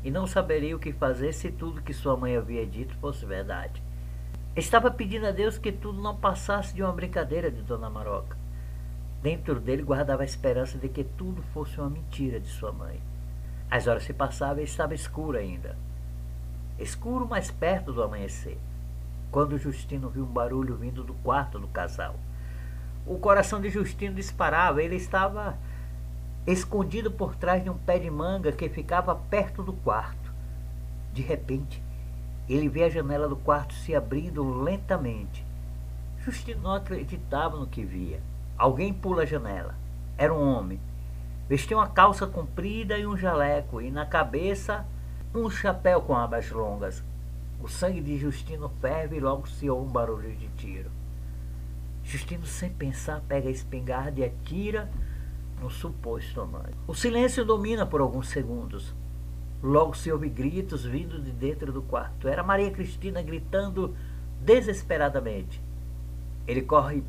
e 0.04 0.10
não 0.10 0.26
saberia 0.26 0.76
o 0.76 0.78
que 0.78 0.92
fazer 0.92 1.32
se 1.32 1.50
tudo 1.50 1.80
que 1.80 1.94
sua 1.94 2.16
mãe 2.16 2.36
havia 2.36 2.66
dito 2.66 2.94
fosse 2.96 3.24
verdade. 3.24 3.82
Estava 4.54 4.90
pedindo 4.90 5.26
a 5.26 5.30
Deus 5.30 5.56
que 5.56 5.72
tudo 5.72 6.02
não 6.02 6.16
passasse 6.16 6.74
de 6.74 6.82
uma 6.82 6.92
brincadeira 6.92 7.50
de 7.50 7.62
Dona 7.62 7.88
Maroca. 7.88 8.36
Dentro 9.22 9.60
dele 9.60 9.82
guardava 9.82 10.22
a 10.22 10.26
esperança 10.26 10.76
de 10.76 10.88
que 10.88 11.04
tudo 11.04 11.42
fosse 11.54 11.78
uma 11.78 11.88
mentira 11.88 12.40
de 12.40 12.48
sua 12.48 12.72
mãe. 12.72 13.00
As 13.70 13.86
horas 13.86 14.02
se 14.02 14.12
passavam 14.12 14.60
e 14.60 14.64
estava 14.64 14.94
escuro 14.94 15.38
ainda. 15.38 15.76
Escuro 16.78 17.26
mais 17.26 17.50
perto 17.50 17.92
do 17.92 18.02
amanhecer 18.02 18.58
quando 19.30 19.58
Justino 19.58 20.10
viu 20.10 20.24
um 20.24 20.32
barulho 20.32 20.76
vindo 20.76 21.02
do 21.04 21.14
quarto 21.14 21.58
do 21.58 21.68
casal. 21.68 22.16
O 23.06 23.18
coração 23.18 23.60
de 23.60 23.70
Justino 23.70 24.14
disparava, 24.14 24.82
ele 24.82 24.96
estava 24.96 25.56
escondido 26.46 27.10
por 27.10 27.34
trás 27.36 27.62
de 27.62 27.70
um 27.70 27.78
pé 27.78 27.98
de 27.98 28.10
manga 28.10 28.52
que 28.52 28.68
ficava 28.68 29.14
perto 29.14 29.62
do 29.62 29.72
quarto. 29.72 30.32
De 31.14 31.22
repente, 31.22 31.82
ele 32.48 32.68
vê 32.68 32.84
a 32.84 32.90
janela 32.90 33.28
do 33.28 33.36
quarto 33.36 33.72
se 33.74 33.94
abrindo 33.94 34.62
lentamente. 34.62 35.46
Justino 36.18 36.62
não 36.62 36.74
acreditava 36.74 37.56
no 37.56 37.66
que 37.66 37.84
via. 37.84 38.20
Alguém 38.56 38.92
pula 38.92 39.22
a 39.22 39.26
janela. 39.26 39.74
Era 40.16 40.32
um 40.32 40.40
homem. 40.40 40.80
Vestia 41.48 41.76
uma 41.76 41.88
calça 41.88 42.26
comprida 42.26 42.96
e 42.96 43.06
um 43.06 43.16
jaleco, 43.16 43.80
e 43.80 43.90
na 43.90 44.06
cabeça 44.06 44.86
um 45.34 45.50
chapéu 45.50 46.00
com 46.00 46.14
abas 46.14 46.50
longas. 46.50 47.02
O 47.62 47.68
sangue 47.68 48.00
de 48.00 48.18
Justino 48.18 48.68
ferve 48.80 49.16
e 49.16 49.20
logo 49.20 49.48
se 49.48 49.68
ouve 49.70 49.88
um 49.88 49.92
barulho 49.92 50.34
de 50.34 50.48
tiro. 50.56 50.90
Justino, 52.04 52.44
sem 52.46 52.70
pensar, 52.70 53.20
pega 53.28 53.48
a 53.48 53.52
espingarda 53.52 54.20
e 54.20 54.24
atira 54.24 54.90
no 55.60 55.70
suposto 55.70 56.40
amante. 56.40 56.76
O 56.86 56.94
silêncio 56.94 57.44
domina 57.44 57.86
por 57.86 58.00
alguns 58.00 58.28
segundos. 58.28 58.94
Logo 59.62 59.94
se 59.94 60.10
ouve 60.10 60.28
gritos 60.28 60.84
vindo 60.84 61.22
de 61.22 61.30
dentro 61.30 61.72
do 61.72 61.82
quarto. 61.82 62.26
Era 62.26 62.42
Maria 62.42 62.70
Cristina 62.72 63.22
gritando 63.22 63.94
desesperadamente. 64.40 65.62
Ele 66.48 66.62
corre 66.62 67.04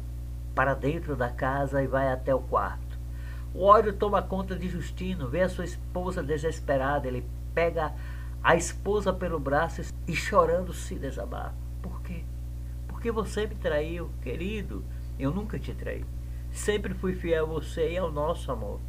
para 0.53 0.73
dentro 0.73 1.15
da 1.15 1.29
casa 1.29 1.81
e 1.81 1.87
vai 1.87 2.11
até 2.11 2.33
o 2.33 2.39
quarto. 2.39 2.99
O 3.53 3.65
ódio 3.65 3.93
toma 3.93 4.21
conta 4.21 4.55
de 4.55 4.67
Justino, 4.67 5.29
vê 5.29 5.41
a 5.41 5.49
sua 5.49 5.65
esposa 5.65 6.23
desesperada. 6.23 7.07
Ele 7.07 7.23
pega 7.53 7.93
a 8.43 8.55
esposa 8.55 9.13
pelo 9.13 9.39
braço 9.39 9.81
e 10.07 10.15
chorando 10.15 10.73
se 10.73 10.95
desabafa. 10.95 11.55
Por 11.81 12.01
quê? 12.01 12.23
Porque 12.87 13.11
você 13.11 13.45
me 13.45 13.55
traiu, 13.55 14.09
querido. 14.21 14.83
Eu 15.19 15.31
nunca 15.31 15.59
te 15.59 15.73
traí. 15.73 16.03
Sempre 16.51 16.93
fui 16.93 17.13
fiel 17.13 17.45
a 17.45 17.47
você 17.47 17.91
e 17.91 17.97
ao 17.97 18.11
nosso 18.11 18.51
amor. 18.51 18.79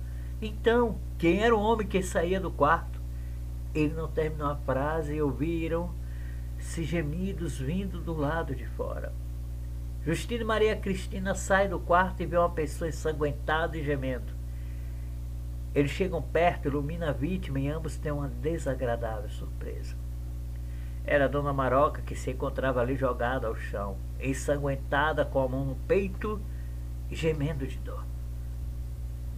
Então, 0.41 0.99
quem 1.19 1.43
era 1.43 1.55
o 1.55 1.61
homem 1.61 1.87
que 1.87 2.03
saía 2.03 2.41
do 2.41 2.51
quarto? 2.51 3.01
Ele 3.75 3.93
não 3.93 4.09
terminou 4.09 4.49
a 4.49 4.57
frase 4.57 5.15
e 5.15 5.23
ouviram-se 5.23 6.85
gemidos 6.85 7.59
vindo 7.59 8.01
do 8.01 8.15
lado 8.15 8.55
de 8.55 8.67
fora. 8.67 9.13
Justina 10.07 10.43
e 10.43 10.47
Maria 10.47 10.77
Cristina 10.77 11.35
saem 11.35 11.71
do 11.71 11.81
quarto 11.81 12.23
e 12.23 12.27
vê 12.27 12.37
uma 12.37 12.51
pessoa 12.51 12.89
ensanguentada 12.89 13.79
e 13.79 13.83
gemendo. 13.83 14.35
Eles 15.75 15.91
chegam 15.91 16.21
perto, 16.21 16.69
iluminam 16.69 17.09
a 17.09 17.13
vítima 17.13 17.59
e 17.59 17.69
ambos 17.69 17.97
têm 17.97 18.13
uma 18.13 18.29
desagradável 18.29 19.31
surpresa. 19.31 19.97
Era 21.07 21.25
a 21.25 21.29
dona 21.29 21.55
Maroca 21.55 22.03
que 22.03 22.15
se 22.15 22.31
encontrava 22.31 22.83
ali 22.83 22.97
jogada 22.97 23.47
ao 23.47 23.57
chão, 23.57 23.97
ensanguentada 24.21 25.25
com 25.25 25.43
a 25.43 25.49
mão 25.49 25.65
no 25.65 25.75
peito 25.75 26.39
e 27.11 27.15
gemendo 27.17 27.67
de 27.67 27.79
dor. 27.79 28.05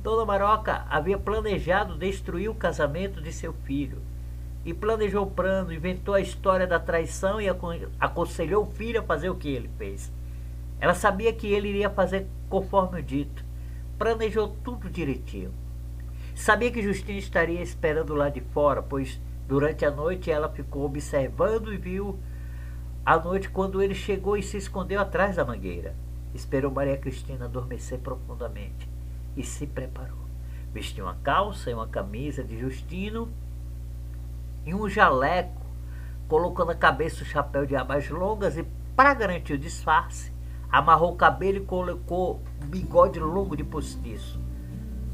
Dona 0.03 0.25
Maroca 0.25 0.85
havia 0.91 1.17
planejado 1.17 1.97
destruir 1.97 2.51
o 2.51 2.55
casamento 2.55 3.21
de 3.21 3.33
seu 3.33 3.53
filho 3.53 4.03
e 4.65 4.75
planejou 4.75 5.27
o 5.27 5.31
plano, 5.31 5.73
inventou 5.73 6.15
a 6.15 6.21
história 6.21 6.67
da 6.67 6.81
traição 6.81 7.41
e 7.41 7.47
aconselhou 8.01 8.65
o 8.65 8.71
filho 8.71 8.99
a 8.99 9.05
fazer 9.05 9.31
o 9.31 9.37
que 9.37 9.49
ele 9.49 9.71
fez. 9.79 10.13
Ela 10.81 10.95
sabia 10.95 11.33
que 11.33 11.47
ele 11.47 11.69
iria 11.69 11.91
fazer 11.91 12.27
conforme 12.49 13.01
o 13.01 13.03
dito, 13.03 13.45
planejou 13.99 14.49
tudo 14.63 14.91
direitinho. 14.91 15.53
Sabia 16.35 16.71
que 16.71 16.83
Justina 16.83 17.19
estaria 17.19 17.63
esperando 17.63 18.15
lá 18.15 18.29
de 18.29 18.41
fora, 18.41 18.83
pois 18.83 19.21
durante 19.49 19.85
a 19.85 19.91
noite 19.91 20.31
ela 20.31 20.51
ficou 20.51 20.85
observando 20.85 21.73
e 21.73 21.79
viu 21.79 22.19
à 23.05 23.19
noite 23.19 23.49
quando 23.49 23.81
ele 23.81 23.95
chegou 23.95 24.37
e 24.37 24.43
se 24.43 24.57
escondeu 24.57 25.01
atrás 25.01 25.37
da 25.37 25.45
mangueira. 25.45 25.95
Esperou 26.35 26.71
Maria 26.71 26.99
Cristina 26.99 27.47
adormecer 27.47 27.99
profundamente 27.99 28.89
e 29.37 29.43
se 29.43 29.67
preparou. 29.67 30.27
Vestiu 30.75 31.07
uma 31.07 31.17
calça 31.23 31.71
e 31.71 31.75
uma 31.75 31.87
camisa 31.87 32.45
de 32.45 32.59
Justino 32.59 33.31
e 34.67 34.75
um 34.75 34.89
jaleco, 34.89 35.65
colocou 36.29 36.67
na 36.67 36.75
cabeça 36.75 37.23
o 37.23 37.27
chapéu 37.27 37.65
de 37.65 37.77
abas 37.77 38.11
longas 38.11 38.59
e, 38.59 38.67
para 38.95 39.15
garantir 39.15 39.55
o 39.55 39.59
disfarce, 39.59 40.33
amarrou 40.71 41.13
o 41.13 41.17
cabelo 41.17 41.59
e 41.59 41.67
colocou 41.67 42.43
um 42.63 42.67
bigode 42.67 43.19
longo 43.19 43.57
de 43.57 43.65
postiço 43.65 44.47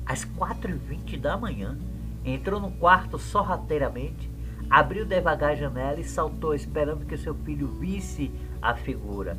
às 0.07 0.25
quatro 0.25 0.71
e 0.71 0.75
vinte 0.75 1.17
da 1.17 1.37
manhã, 1.37 1.79
entrou 2.25 2.61
no 2.61 2.71
quarto 2.73 3.19
sorrateiramente, 3.19 4.31
abriu 4.69 5.05
devagar 5.05 5.53
a 5.53 5.55
janela 5.55 6.01
e 6.01 6.05
saltou, 6.05 6.55
esperando 6.55 7.07
que 7.07 7.17
seu 7.17 7.35
filho 7.35 7.69
visse 7.69 8.31
a 8.61 8.75
figura. 8.75 9.39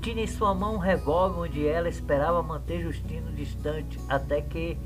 Tinha 0.00 0.22
em 0.22 0.26
sua 0.26 0.54
mão 0.54 0.76
um 0.76 0.78
revólver 0.78 1.40
onde 1.40 1.66
ela 1.66 1.88
esperava 1.88 2.42
manter 2.42 2.82
Justino 2.82 3.32
distante, 3.32 3.98
até 4.08 4.40
que 4.40 4.78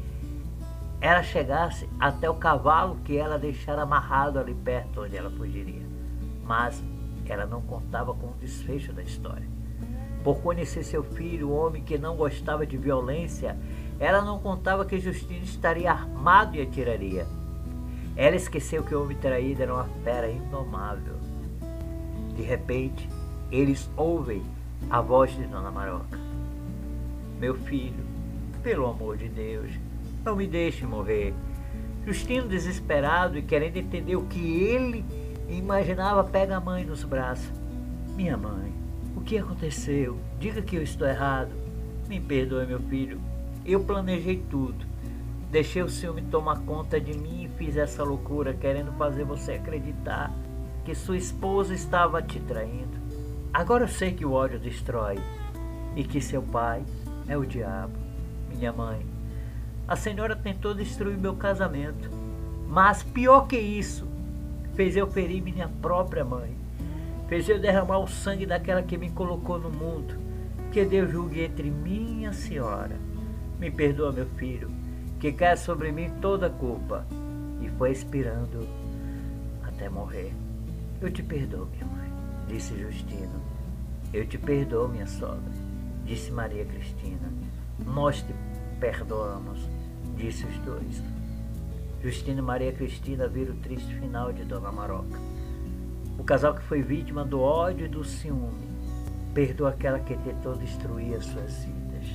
ela 1.01 1.23
chegasse 1.23 1.89
até 1.99 2.31
o 2.31 2.35
cavalo 2.35 2.97
que 3.05 3.17
ela 3.17 3.39
deixara 3.39 3.83
amarrado 3.83 4.39
ali 4.39 4.55
perto 4.55 5.03
onde 5.03 5.17
ela 5.17 5.31
fugiria. 5.31 5.87
Mas 6.45 6.83
ela 7.27 7.45
não 7.45 7.61
contava 7.61 8.15
com 8.15 8.29
o 8.29 8.37
desfecho 8.41 8.93
da 8.93 9.03
história. 9.03 9.52
Por 10.23 10.41
conhecer 10.41 10.85
seu 10.85 11.03
filho, 11.03 11.49
o 11.49 11.57
homem 11.57 11.83
que 11.83 11.99
não 11.99 12.17
gostava 12.17 12.67
de 12.67 12.77
violência, 12.77 13.57
ela 13.99 14.23
não 14.23 14.39
contava 14.39 14.85
que 14.85 14.99
Justino 14.99 15.43
estaria 15.43 15.91
armado 15.91 16.57
e 16.57 16.63
atiraria. 16.63 17.27
Ela 18.17 18.37
esqueceu 18.37 18.85
que 18.85 18.95
o 18.95 19.03
homem 19.03 19.17
traído 19.17 19.63
era 19.63 19.75
uma 19.75 19.89
fera 20.05 20.31
indomável. 20.31 21.15
De 22.37 22.43
repente, 22.43 23.09
eles 23.51 23.91
ouvem 23.97 24.43
a 24.89 25.01
voz 25.01 25.33
de 25.33 25.45
Dona 25.47 25.71
Maroca. 25.71 26.19
Meu 27.39 27.55
filho, 27.55 28.05
pelo 28.63 28.87
amor 28.87 29.17
de 29.17 29.29
Deus, 29.29 29.71
não 30.25 30.37
me 30.37 30.47
deixe 30.47 30.87
morrer. 30.87 31.35
Justino, 32.07 32.49
desesperado 32.49 33.39
e 33.39 33.43
querendo 33.43 33.77
entender 33.77 34.17
o 34.17 34.27
que 34.27 34.63
ele 34.63 35.05
imaginava, 35.49 36.25
pega 36.25 36.57
a 36.57 36.61
mãe 36.61 36.85
nos 36.85 37.05
braços. 37.05 37.53
Minha 38.17 38.37
mãe, 38.37 38.73
o 39.17 39.21
que 39.21 39.39
aconteceu? 39.39 40.19
Diga 40.39 40.63
que 40.63 40.77
eu 40.77 40.83
estou 40.83 41.07
errado. 41.07 41.53
Me 42.09 42.21
perdoe, 42.21 42.67
meu 42.67 42.81
filho. 42.81 43.21
Eu 43.65 43.85
planejei 43.85 44.43
tudo. 44.51 44.87
Deixei 45.51 45.83
o 45.83 45.89
ciúme 45.89 46.23
tomar 46.23 46.61
conta 46.61 47.01
de 47.01 47.17
mim 47.17 47.45
e 47.45 47.59
fiz 47.59 47.77
essa 47.77 48.03
loucura 48.03 48.55
querendo 48.55 48.93
fazer 48.93 49.25
você 49.25 49.53
acreditar 49.53 50.33
que 50.85 50.95
sua 50.95 51.17
esposa 51.17 51.75
estava 51.75 52.23
te 52.23 52.41
traindo. 52.41 53.01
Agora 53.53 53.85
eu 53.85 53.89
sei 53.89 54.13
que 54.13 54.25
o 54.25 54.33
ódio 54.33 54.59
destrói 54.59 55.19
e 55.95 56.03
que 56.03 56.21
seu 56.21 56.43
pai 56.43 56.83
é 57.29 57.37
o 57.37 57.45
diabo. 57.45 57.93
Minha 58.49 58.73
mãe, 58.73 59.07
a 59.87 59.95
senhora 59.95 60.35
tentou 60.35 60.75
destruir 60.75 61.19
meu 61.19 61.37
casamento, 61.37 62.11
mas 62.67 63.03
pior 63.03 63.47
que 63.47 63.59
isso, 63.59 64.09
fez 64.75 64.97
eu 64.97 65.07
ferir 65.07 65.43
minha 65.43 65.69
própria 65.69 66.25
mãe. 66.25 66.62
Fez 67.33 67.49
eu 67.49 67.59
derramar 67.59 67.99
o 67.99 68.07
sangue 68.07 68.45
daquela 68.45 68.83
que 68.83 68.99
me 68.99 69.09
colocou 69.09 69.59
no 69.59 69.71
mundo. 69.71 70.15
Que 70.71 70.85
Deus 70.85 71.11
julgue 71.11 71.41
entre 71.41 71.71
mim 71.71 72.21
e 72.21 72.27
a 72.27 72.33
senhora. 72.35 72.95
Me 73.59 73.71
perdoa, 73.71 74.13
meu 74.13 74.27
filho, 74.37 74.71
que 75.19 75.33
cai 75.33 75.57
sobre 75.57 75.91
mim 75.93 76.11
toda 76.21 76.49
a 76.49 76.51
culpa. 76.51 77.07
E 77.63 77.71
foi 77.71 77.93
expirando 77.93 78.69
até 79.63 79.89
morrer. 79.89 80.35
Eu 81.01 81.11
te 81.11 81.23
perdoo, 81.23 81.65
minha 81.73 81.87
mãe, 81.87 82.13
disse 82.49 82.79
Justino. 82.79 83.41
Eu 84.13 84.27
te 84.27 84.37
perdoo, 84.37 84.89
minha 84.89 85.07
sogra, 85.07 85.41
disse 86.05 86.31
Maria 86.31 86.67
Cristina. 86.67 87.33
Nós 87.79 88.21
te 88.21 88.35
perdoamos, 88.79 89.71
disse 90.19 90.45
os 90.45 90.59
dois. 90.59 91.03
Justino 92.03 92.41
e 92.41 92.43
Maria 92.43 92.75
Cristina 92.75 93.27
viram 93.27 93.55
o 93.55 93.57
triste 93.57 93.95
final 93.95 94.35
de 94.35 94.45
Dona 94.45 94.71
Maroca. 94.71 95.32
O 96.23 96.25
casal 96.25 96.55
que 96.55 96.63
foi 96.63 96.81
vítima 96.83 97.25
do 97.25 97.41
ódio 97.41 97.87
e 97.87 97.89
do 97.89 98.05
ciúme 98.05 98.69
perdoa 99.35 99.71
aquela 99.71 99.99
que 99.99 100.17
tentou 100.19 100.55
destruir 100.55 101.17
as 101.17 101.25
suas 101.25 101.65
vidas. 101.65 102.07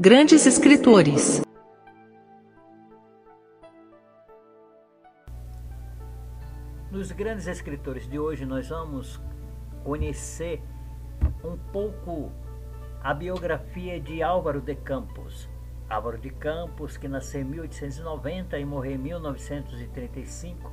Grandes 0.00 0.46
escritores. 0.46 1.42
Nos 6.98 7.12
grandes 7.12 7.46
escritores 7.46 8.08
de 8.08 8.18
hoje, 8.18 8.44
nós 8.44 8.70
vamos 8.70 9.20
conhecer 9.84 10.60
um 11.44 11.56
pouco 11.56 12.32
a 13.00 13.14
biografia 13.14 14.00
de 14.00 14.20
Álvaro 14.20 14.60
de 14.60 14.74
Campos. 14.74 15.48
Álvaro 15.88 16.18
de 16.18 16.30
Campos, 16.30 16.96
que 16.96 17.06
nasceu 17.06 17.42
em 17.42 17.44
1890 17.44 18.58
e 18.58 18.64
morreu 18.64 18.94
em 18.96 18.98
1935, 18.98 20.72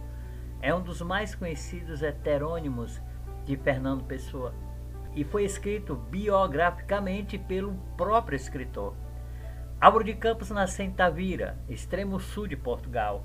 é 0.64 0.74
um 0.74 0.82
dos 0.82 1.00
mais 1.00 1.36
conhecidos 1.36 2.02
heterônimos 2.02 3.00
de 3.46 3.56
Fernando 3.56 4.04
Pessoa 4.04 4.52
e 5.14 5.24
foi 5.24 5.46
escrito 5.46 5.94
biograficamente 5.94 7.38
pelo 7.38 7.76
próprio 7.96 8.36
escritor. 8.36 8.96
Álvaro 9.80 10.04
de 10.04 10.16
Campos 10.16 10.50
nasceu 10.50 10.88
em 10.88 10.92
Tavira, 10.92 11.60
extremo 11.70 12.20
sul 12.20 12.48
de 12.48 12.58
Portugal, 12.58 13.24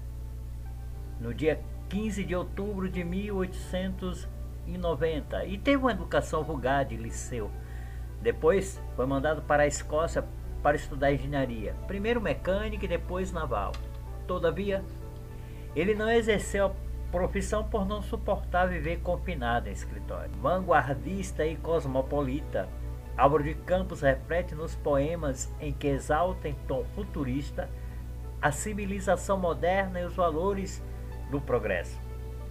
no 1.18 1.32
dia 1.32 1.64
15 1.90 2.24
de 2.24 2.34
outubro 2.36 2.88
de 2.88 3.04
1890 3.04 5.44
e 5.44 5.58
teve 5.58 5.76
uma 5.76 5.90
educação 5.90 6.44
vulgar 6.44 6.84
de 6.84 6.96
liceu. 6.96 7.50
Depois 8.22 8.80
foi 8.94 9.06
mandado 9.06 9.42
para 9.42 9.64
a 9.64 9.66
Escócia 9.66 10.24
para 10.62 10.76
estudar 10.76 11.12
engenharia, 11.12 11.74
primeiro 11.88 12.20
mecânica 12.20 12.84
e 12.84 12.88
depois 12.88 13.32
naval. 13.32 13.72
Todavia, 14.26 14.84
ele 15.74 15.94
não 15.94 16.08
exerceu 16.08 16.66
a 16.66 16.72
profissão 17.10 17.64
por 17.64 17.84
não 17.84 18.00
suportar 18.00 18.68
viver 18.68 19.00
confinado 19.00 19.68
em 19.68 19.72
escritório. 19.72 20.30
Vanguardista 20.40 21.44
e 21.44 21.56
cosmopolita, 21.56 22.68
Álvaro 23.16 23.42
de 23.42 23.54
Campos 23.54 24.00
reflete 24.00 24.54
nos 24.54 24.76
poemas 24.76 25.52
em 25.60 25.72
que 25.72 25.88
exalta 25.88 26.48
em 26.48 26.54
tom 26.68 26.84
futurista 26.94 27.68
a 28.40 28.52
civilização 28.52 29.36
moderna 29.36 30.00
e 30.00 30.04
os 30.04 30.14
valores 30.14 30.80
do 31.30 31.40
progresso. 31.40 31.98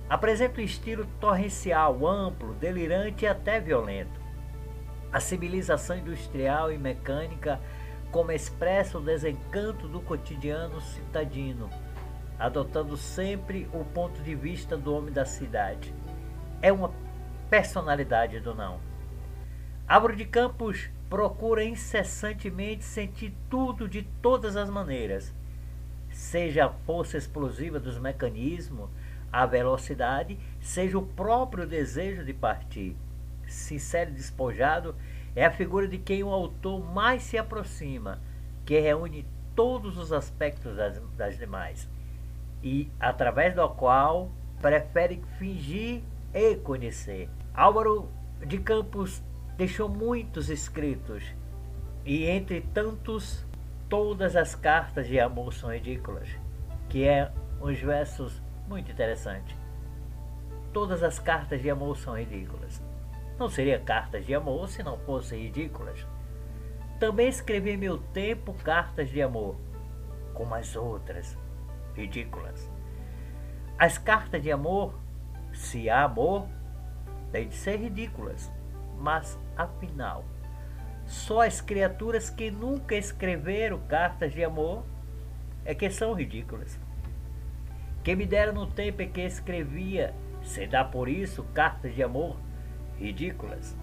Apresenta 0.10 0.60
um 0.60 0.64
estilo 0.64 1.06
torrencial, 1.20 2.08
amplo, 2.08 2.54
delirante 2.56 3.26
e 3.26 3.28
até 3.28 3.60
violento. 3.60 4.20
A 5.12 5.20
civilização 5.20 5.98
industrial 5.98 6.72
e 6.72 6.78
mecânica 6.78 7.60
como 8.12 8.32
expressa 8.32 8.98
o 8.98 9.02
desencanto 9.02 9.88
do 9.88 10.02
cotidiano 10.02 10.82
citadino, 10.82 11.70
adotando 12.40 12.98
sempre 12.98 13.70
o 13.72 13.84
ponto 13.86 14.22
de 14.22 14.34
vista 14.34 14.76
do 14.76 14.96
homem 14.96 15.14
da 15.14 15.26
cidade. 15.26 15.94
É 16.62 16.72
uma 16.72 16.92
personalidade 17.50 18.40
do 18.40 18.56
não. 18.56 18.80
Álvaro 19.88 20.16
de 20.16 20.26
Campos 20.26 20.90
procura 21.10 21.64
incessantemente 21.64 22.84
sentir 22.84 23.36
tudo 23.50 23.88
de 23.88 24.04
todas 24.22 24.56
as 24.56 24.70
maneiras, 24.70 25.34
seja 26.20 26.66
a 26.66 26.70
força 26.70 27.18
explosiva 27.18 27.80
dos 27.80 27.98
mecanismos, 27.98 28.90
a 29.32 29.46
velocidade, 29.46 30.38
seja 30.60 30.98
o 30.98 31.06
próprio 31.06 31.66
desejo 31.66 32.26
de 32.26 32.34
partir. 32.34 32.98
Sincero 33.48 34.12
e 34.12 34.14
despojado 34.14 34.94
é 35.34 35.46
a 35.46 35.52
figura 35.52 35.88
de 35.88 35.98
quem 35.98 36.22
o 36.22 36.30
autor 36.30 36.84
mais 36.94 37.24
se 37.24 37.38
aproxima, 37.38 38.20
que 38.66 38.78
reúne 38.78 39.26
todos 39.56 39.98
os 39.98 40.12
aspectos 40.12 40.76
das, 40.76 41.02
das 41.16 41.38
demais 41.38 41.90
e 42.62 42.92
através 43.00 43.56
do 43.56 43.68
qual 43.70 44.30
prefere 44.62 45.24
fingir 45.38 46.04
e 46.34 46.56
conhecer. 46.58 47.30
Álvaro 47.54 48.12
de 48.46 48.58
Campos 48.58 49.24
deixou 49.56 49.88
muitos 49.88 50.50
escritos 50.50 51.24
e 52.06 52.26
entre 52.26 52.60
tantos 52.60 53.46
todas 53.90 54.36
as 54.36 54.54
cartas 54.54 55.08
de 55.08 55.20
amor 55.20 55.52
são 55.52 55.74
ridículas, 55.74 56.30
que 56.88 57.08
é 57.08 57.32
uns 57.60 57.80
versos 57.80 58.40
muito 58.68 58.92
interessantes. 58.92 59.58
Todas 60.72 61.02
as 61.02 61.18
cartas 61.18 61.60
de 61.60 61.72
amor 61.72 61.98
são 61.98 62.16
ridículas. 62.16 62.82
Não 63.40 63.50
seria 63.50 63.80
cartas 63.80 64.26
de 64.26 64.36
amor 64.36 64.70
se 64.70 64.84
não 64.84 64.98
fossem 65.00 65.42
ridículas. 65.42 66.06
Também 67.00 67.28
escrevi 67.28 67.76
meu 67.76 67.98
tempo 67.98 68.54
cartas 68.54 69.10
de 69.10 69.22
amor, 69.22 69.56
como 70.36 70.54
as 70.54 70.76
outras, 70.76 71.36
ridículas. 71.96 72.70
As 73.78 73.98
cartas 73.98 74.44
de 74.44 74.52
amor, 74.52 74.94
se 75.52 75.90
há 75.90 76.04
amor, 76.04 76.48
têm 77.32 77.48
de 77.48 77.56
ser 77.56 77.78
ridículas, 77.78 78.52
mas 79.00 79.40
afinal 79.58 80.24
só 81.10 81.42
as 81.42 81.60
criaturas 81.60 82.30
que 82.30 82.52
nunca 82.52 82.96
escreveram 82.96 83.80
cartas 83.80 84.32
de 84.32 84.44
amor 84.44 84.84
é 85.66 85.74
que 85.74 85.90
são 85.90 86.14
ridículas. 86.14 86.80
Quem 88.04 88.16
me 88.16 88.28
dera 88.28 88.52
no 88.52 88.68
tempo 88.68 89.02
em 89.02 89.10
que 89.10 89.22
escrevia, 89.22 90.14
se 90.44 90.68
dá 90.68 90.86
por 90.86 91.10
isso 91.10 91.44
cartas 91.46 91.96
de 91.96 92.04
amor 92.04 92.38
ridículas. 93.00 93.76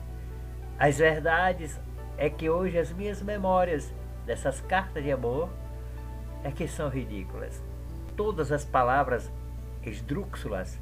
As 0.79 0.99
verdades 0.99 1.81
é 2.17 2.31
que 2.31 2.49
hoje 2.49 2.79
as 2.79 2.93
minhas 2.93 3.21
memórias 3.21 3.93
dessas 4.25 4.61
cartas 4.61 5.03
de 5.03 5.11
amor 5.11 5.49
é 6.45 6.53
que 6.53 6.69
são 6.69 6.89
ridículas. 6.89 7.61
Todas 8.17 8.53
as 8.53 8.65
palavras 8.65 9.33
esdrúxulas, 9.83 10.79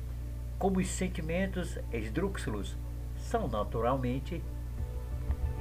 como 0.58 0.78
os 0.78 0.88
sentimentos 0.88 1.78
esdrúxulos, 1.90 2.76
são 3.16 3.48
naturalmente 3.48 4.42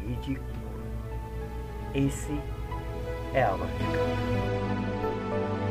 ridículo. 0.05 0.62
Esse 1.95 2.39
é 3.35 3.43
de 3.77 3.83
Campos. 3.85 5.62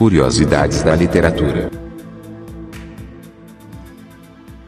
Curiosidades 0.00 0.82
da 0.82 0.96
literatura. 0.96 1.70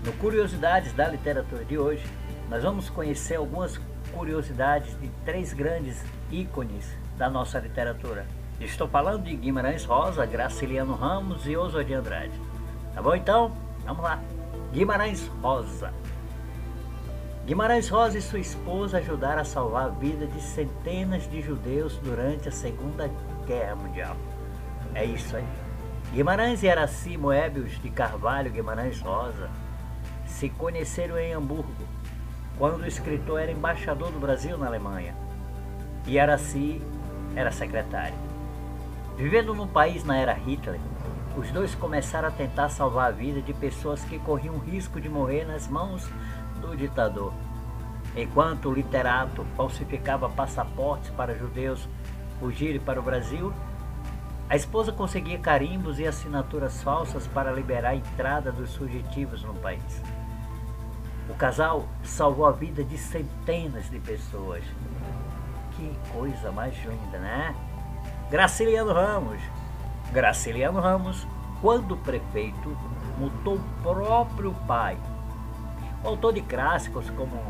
No 0.04 0.12
Curiosidades 0.20 0.92
da 0.92 1.08
Literatura 1.08 1.64
de 1.64 1.78
hoje, 1.78 2.04
nós 2.50 2.62
vamos 2.62 2.90
conhecer 2.90 3.36
algumas 3.36 3.80
curiosidades 4.12 4.94
de 5.00 5.08
três 5.24 5.54
grandes 5.54 6.04
ícones 6.30 6.86
da 7.16 7.30
nossa 7.30 7.58
literatura. 7.58 8.26
Estou 8.60 8.86
falando 8.86 9.24
de 9.24 9.34
Guimarães 9.34 9.86
Rosa, 9.86 10.26
Graciliano 10.26 10.94
Ramos 10.94 11.46
e 11.46 11.56
Oswald 11.56 11.88
de 11.88 11.94
Andrade. 11.94 12.38
Tá 12.94 13.00
bom 13.00 13.14
então? 13.14 13.56
Vamos 13.86 14.02
lá. 14.02 14.20
Guimarães 14.70 15.26
Rosa. 15.40 15.94
Guimarães 17.46 17.88
Rosa 17.88 18.18
e 18.18 18.20
sua 18.20 18.38
esposa 18.38 18.98
ajudaram 18.98 19.40
a 19.40 19.46
salvar 19.46 19.86
a 19.86 19.88
vida 19.88 20.26
de 20.26 20.42
centenas 20.42 21.22
de 21.30 21.40
judeus 21.40 21.96
durante 22.04 22.50
a 22.50 22.52
Segunda 22.52 23.10
Guerra 23.46 23.76
Mundial. 23.76 24.14
É 24.94 25.04
isso 25.04 25.36
aí. 25.36 25.44
Guimarães 26.12 26.62
e 26.62 26.68
Araci 26.68 27.16
Moebius 27.16 27.80
de 27.80 27.88
Carvalho 27.88 28.50
Guimarães 28.50 29.00
Rosa 29.00 29.48
se 30.26 30.50
conheceram 30.50 31.18
em 31.18 31.32
Hamburgo, 31.32 31.86
quando 32.58 32.82
o 32.82 32.86
escritor 32.86 33.40
era 33.40 33.50
embaixador 33.50 34.10
do 34.10 34.20
Brasil 34.20 34.58
na 34.58 34.66
Alemanha 34.66 35.14
e 36.06 36.18
Araci 36.18 36.82
era 37.34 37.50
secretário. 37.50 38.14
Vivendo 39.16 39.54
num 39.54 39.66
país 39.66 40.04
na 40.04 40.16
era 40.16 40.34
Hitler, 40.34 40.80
os 41.36 41.50
dois 41.50 41.74
começaram 41.74 42.28
a 42.28 42.32
tentar 42.32 42.68
salvar 42.68 43.08
a 43.08 43.10
vida 43.10 43.40
de 43.40 43.54
pessoas 43.54 44.04
que 44.04 44.18
corriam 44.18 44.58
risco 44.58 45.00
de 45.00 45.08
morrer 45.08 45.46
nas 45.46 45.66
mãos 45.66 46.06
do 46.60 46.76
ditador. 46.76 47.32
Enquanto 48.14 48.68
o 48.68 48.74
literato 48.74 49.46
falsificava 49.56 50.28
passaportes 50.28 51.10
para 51.10 51.34
judeus 51.34 51.88
fugirem 52.38 52.80
para 52.80 53.00
o 53.00 53.02
Brasil, 53.02 53.52
a 54.52 54.56
esposa 54.56 54.92
conseguia 54.92 55.38
carimbos 55.38 55.98
e 55.98 56.06
assinaturas 56.06 56.82
falsas 56.82 57.26
para 57.26 57.50
liberar 57.50 57.92
a 57.92 57.96
entrada 57.96 58.52
dos 58.52 58.76
fugitivos 58.76 59.42
no 59.42 59.54
país. 59.54 60.02
O 61.26 61.32
casal 61.32 61.88
salvou 62.02 62.44
a 62.44 62.52
vida 62.52 62.84
de 62.84 62.98
centenas 62.98 63.88
de 63.88 63.98
pessoas. 63.98 64.62
Que 65.74 65.96
coisa 66.12 66.52
mais 66.52 66.76
linda, 66.84 67.18
né? 67.18 67.54
Graciliano 68.30 68.92
Ramos. 68.92 69.40
Graciliano 70.12 70.80
Ramos, 70.80 71.26
quando 71.62 71.96
prefeito, 71.96 72.76
mutou 73.16 73.54
o 73.54 73.82
próprio 73.82 74.52
pai. 74.66 74.98
O 76.04 76.08
autor 76.08 76.34
de 76.34 76.42
clássicos 76.42 77.08
como 77.08 77.42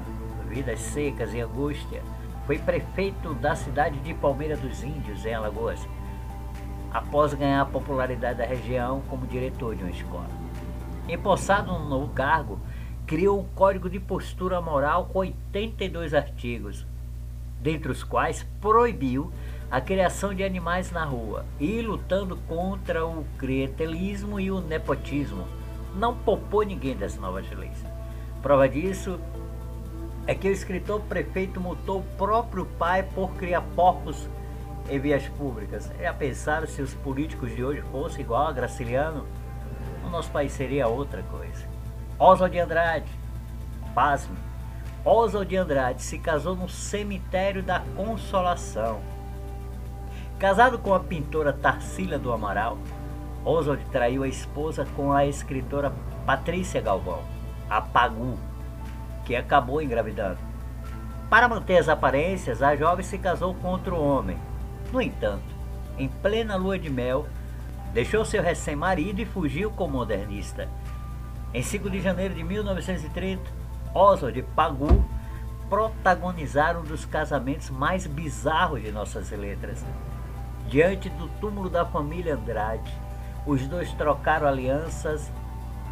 Vidas 0.49 0.79
Secas 0.79 1.35
e 1.35 1.41
Angústia, 1.41 2.01
foi 2.47 2.59
prefeito 2.59 3.35
da 3.35 3.57
cidade 3.57 3.99
de 3.99 4.15
Palmeira 4.15 4.57
dos 4.57 4.85
Índios, 4.85 5.27
em 5.27 5.35
Alagoas 5.35 5.85
após 6.93 7.35
ganhar 7.35 7.63
a 7.63 7.67
popularidade 7.67 8.39
da 8.39 8.45
região 8.45 9.03
como 9.09 9.27
diretor 9.27 9.75
de 9.75 9.83
uma 9.83 9.91
escola. 9.91 10.29
Empossado 11.09 11.73
no 11.73 11.89
novo 11.89 12.13
cargo, 12.13 12.61
criou 13.07 13.41
um 13.41 13.45
código 13.45 13.91
de 13.91 13.99
postura 13.99 14.61
moral 14.61 15.07
com 15.07 15.21
82 15.21 16.15
artigos, 16.15 16.87
dentre 17.61 17.91
os 17.91 18.05
quais 18.05 18.47
proibiu 18.61 19.33
a 19.71 19.81
criação 19.81 20.35
de 20.35 20.45
animais 20.45 20.91
na 20.91 21.05
rua 21.05 21.47
e 21.59 21.81
lutando 21.81 22.37
contra 22.49 23.07
o 23.07 23.25
clientelismo 23.39 24.39
e 24.39 24.51
o 24.51 24.61
nepotismo. 24.61 25.47
Não 25.97 26.15
poupou 26.15 26.63
ninguém 26.63 26.97
das 26.97 27.17
novas 27.17 27.51
leis. 27.51 27.85
Prova 28.43 28.69
disso 28.69 29.19
é 30.27 30.35
que 30.35 30.49
o 30.49 30.53
escritor 30.53 31.01
prefeito 31.03 31.61
multou 31.61 32.01
o 32.01 32.17
próprio 32.17 32.67
pai 32.79 33.03
por 33.03 33.35
criar 33.35 33.63
porcos 33.75 34.29
em 34.89 34.99
vias 34.99 35.27
públicas. 35.29 35.91
Já 36.01 36.13
pensaram 36.13 36.67
se 36.67 36.83
os 36.83 36.95
políticos 36.95 37.55
de 37.55 37.65
hoje 37.65 37.83
fossem 37.91 38.23
igual 38.23 38.47
a 38.47 38.53
Graciliano? 38.53 39.27
O 40.05 40.09
nosso 40.09 40.31
país 40.31 40.53
seria 40.53 40.89
outra 40.89 41.23
coisa. 41.25 41.67
Oswald 42.19 42.53
de 42.53 42.61
Andrade, 42.61 43.11
pasme, 43.95 44.37
Oswald 45.05 45.49
de 45.49 45.57
Andrade 45.57 46.03
se 46.03 46.19
casou 46.19 46.55
no 46.55 46.69
cemitério 46.69 47.63
da 47.63 47.81
Consolação. 47.97 49.01
Casado 50.39 50.79
com 50.79 50.95
a 50.95 51.01
pintora 51.01 51.53
Tarsila 51.53 52.19
do 52.19 52.33
Amaral, 52.33 52.79
Oswald 53.45 53.85
traiu 53.91 54.23
a 54.23 54.29
esposa 54.29 54.87
com 54.97 55.13
a 55.13 55.27
escritora 55.27 55.93
Patrícia 56.25 56.81
Galvão, 56.81 57.23
a 57.69 57.81
Pagu, 57.81 58.39
que 59.25 59.35
acabou 59.35 59.83
engravidando. 59.83 60.39
Para 61.29 61.49
manter 61.49 61.79
as 61.79 61.89
aparências, 61.89 62.63
a 62.63 62.77
jovem 62.77 63.05
se 63.05 63.19
casou 63.19 63.55
com 63.55 63.69
outro 63.69 64.01
homem, 64.01 64.39
no 64.93 65.01
entanto, 65.01 65.43
em 65.99 66.07
plena 66.07 66.57
lua 66.57 66.79
de 66.79 66.91
mel, 66.91 67.27
deixou 67.93 68.25
seu 68.25 68.43
recém-marido 68.43 69.21
e 69.21 69.27
fugiu 69.27 69.71
com 69.71 69.87
o 69.87 69.91
modernista. 69.91 70.69
Em 71.55 71.63
5 71.63 71.91
de 71.91 72.01
janeiro 72.01 72.35
de 72.35 72.45
1930, 72.45 73.43
Oswald 73.95 74.39
e 74.39 74.43
Pagu 74.43 75.05
protagonizaram 75.69 76.81
um 76.81 76.85
dos 76.85 77.05
casamentos 77.05 77.71
mais 77.71 78.07
bizarros 78.07 78.83
de 78.83 78.93
nossas 78.93 79.31
letras. 79.31 79.85
Diante 80.69 81.09
do 81.09 81.29
túmulo 81.41 81.69
da 81.71 81.85
família 81.85 82.35
Andrade, 82.35 82.93
os 83.47 83.67
dois 83.67 83.91
trocaram 83.93 84.47
alianças 84.47 85.31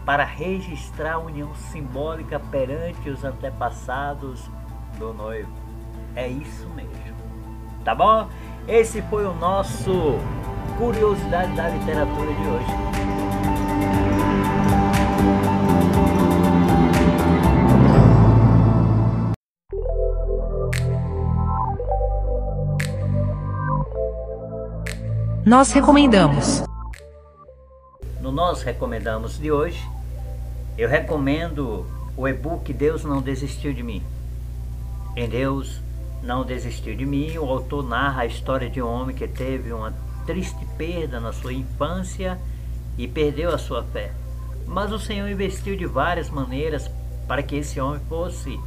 para 0.05 0.25
registrar 0.25 1.15
a 1.15 1.19
união 1.19 1.55
simbólica 1.55 2.39
perante 2.39 3.09
os 3.11 3.25
antepassados 3.25 4.51
do 4.99 5.13
noivo. 5.13 5.53
É 6.15 6.29
isso 6.29 6.69
mesmo. 6.71 7.17
Tá 7.85 7.95
bom? 7.95 8.29
Esse 8.73 9.03
foi 9.03 9.27
o 9.27 9.35
nosso 9.35 9.91
Curiosidade 10.79 11.57
da 11.57 11.69
Literatura 11.71 12.33
de 12.33 12.47
hoje. 12.47 12.67
Nós 25.45 25.73
recomendamos. 25.73 26.63
No 28.21 28.31
Nós 28.31 28.63
Recomendamos 28.63 29.37
de 29.37 29.51
hoje, 29.51 29.85
eu 30.79 30.89
recomendo 30.89 31.85
o 32.17 32.29
e-book 32.29 32.73
Deus 32.73 33.03
Não 33.03 33.21
Desistiu 33.21 33.75
de 33.75 33.83
Mim. 33.83 34.01
Em 35.17 35.29
Deus 35.29 35.83
não 36.23 36.45
desistiu 36.45 36.95
de 36.95 37.07
mim. 37.07 37.37
O 37.39 37.45
autor 37.45 37.83
narra 37.83 38.23
a 38.23 38.27
história 38.27 38.69
de 38.69 38.81
um 38.81 38.87
homem 38.87 39.17
que 39.17 39.27
teve 39.27 39.73
uma 39.73 39.93
triste 40.27 40.65
perda 40.77 41.19
na 41.19 41.33
sua 41.33 41.53
infância 41.53 42.39
e 42.97 43.09
perdeu 43.09 43.55
a 43.55 43.59
sua 43.59 43.83
fé. 43.83 44.13
Mas 44.67 44.93
o 44.93 44.99
Senhor 44.99 45.29
investiu 45.29 45.77
de 45.77 45.87
várias 45.87 46.31
maneiras 46.31 46.91
para 47.27 47.43
que 47.43 47.57
esse 47.57 47.81
homem 47.81 48.01
fosse 48.09 48.59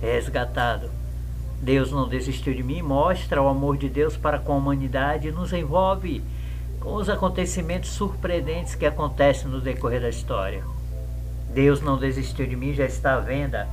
resgatado. 0.00 0.90
Deus 1.60 1.90
não 1.90 2.08
desistiu 2.08 2.54
de 2.54 2.62
mim, 2.62 2.82
mostra 2.82 3.42
o 3.42 3.48
amor 3.48 3.76
de 3.76 3.88
Deus 3.88 4.16
para 4.16 4.38
com 4.38 4.52
a 4.52 4.56
humanidade 4.56 5.28
e 5.28 5.32
nos 5.32 5.52
envolve 5.52 6.22
com 6.78 6.94
os 6.94 7.08
acontecimentos 7.08 7.90
surpreendentes 7.90 8.76
que 8.76 8.86
acontecem 8.86 9.48
no 9.48 9.60
decorrer 9.60 10.00
da 10.00 10.08
história. 10.08 10.62
Deus 11.52 11.80
não 11.80 11.98
desistiu 11.98 12.46
de 12.46 12.54
mim 12.54 12.72
já 12.74 12.84
está 12.84 13.14
à 13.14 13.20
venda 13.20 13.66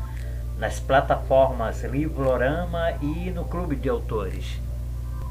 nas 0.58 0.80
plataformas 0.80 1.84
Livrorama 1.84 2.92
e 3.02 3.32
no 3.32 3.46
Clube 3.46 3.76
de 3.76 3.90
Autores. 3.90 4.60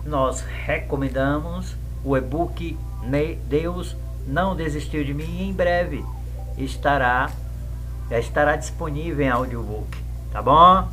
Nós 0.04 0.40
recomendamos 0.40 1.76
o 2.04 2.16
e-book 2.16 2.78
Deus 3.46 3.96
Não 4.26 4.54
Desistiu 4.54 5.04
de 5.04 5.14
Mim 5.14 5.38
e 5.40 5.48
em 5.48 5.52
breve 5.52 6.04
estará, 6.56 7.30
já 8.10 8.18
estará 8.18 8.56
disponível 8.56 9.24
em 9.24 9.30
audiobook. 9.30 9.96
Tá 10.30 10.42
bom? 10.42 10.88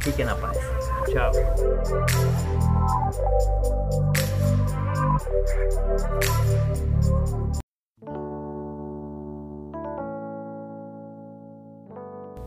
Fiquem 0.00 0.24
na 0.24 0.34
paz. 0.34 0.58
Tchau. 1.06 1.32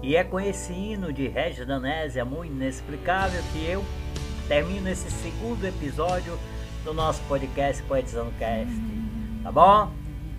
E 0.01 0.15
é 0.15 0.23
com 0.23 0.39
esse 0.39 0.71
hino 0.71 1.11
de 1.11 1.27
Regis 1.27 1.65
Danese, 1.65 2.19
Amor 2.19 2.45
Inexplicável, 2.45 3.41
que 3.51 3.65
eu 3.65 3.83
termino 4.47 4.87
esse 4.89 5.09
segundo 5.11 5.65
episódio 5.65 6.37
do 6.83 6.93
nosso 6.93 7.21
podcast 7.23 7.81
Poetizando 7.83 8.31
Cast. 8.37 8.71
Tá 9.43 9.51
bom? 9.51 9.91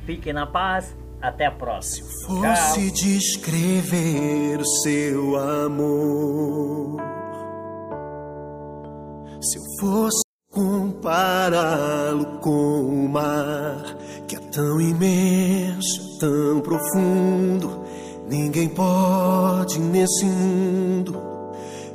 Fiquem 0.07 0.33
na 0.33 0.47
paz. 0.47 0.97
Até 1.21 1.47
a 1.47 1.51
próxima. 1.51 2.07
Se 2.07 2.27
fosse 2.27 2.93
Tchau. 2.93 3.11
descrever 3.11 4.61
o 4.61 4.65
seu 4.83 5.37
amor, 5.37 7.01
se 9.43 9.59
eu 9.59 9.63
fosse 9.81 10.23
compará-lo 10.53 12.39
com 12.39 12.83
o 12.83 13.09
mar, 13.09 13.83
que 14.29 14.37
é 14.37 14.39
tão 14.39 14.81
imenso, 14.81 16.19
tão 16.21 16.61
profundo, 16.61 17.78
ninguém 18.29 18.69
pode 18.69 19.79
nesse 19.79 20.25
mundo 20.25 21.21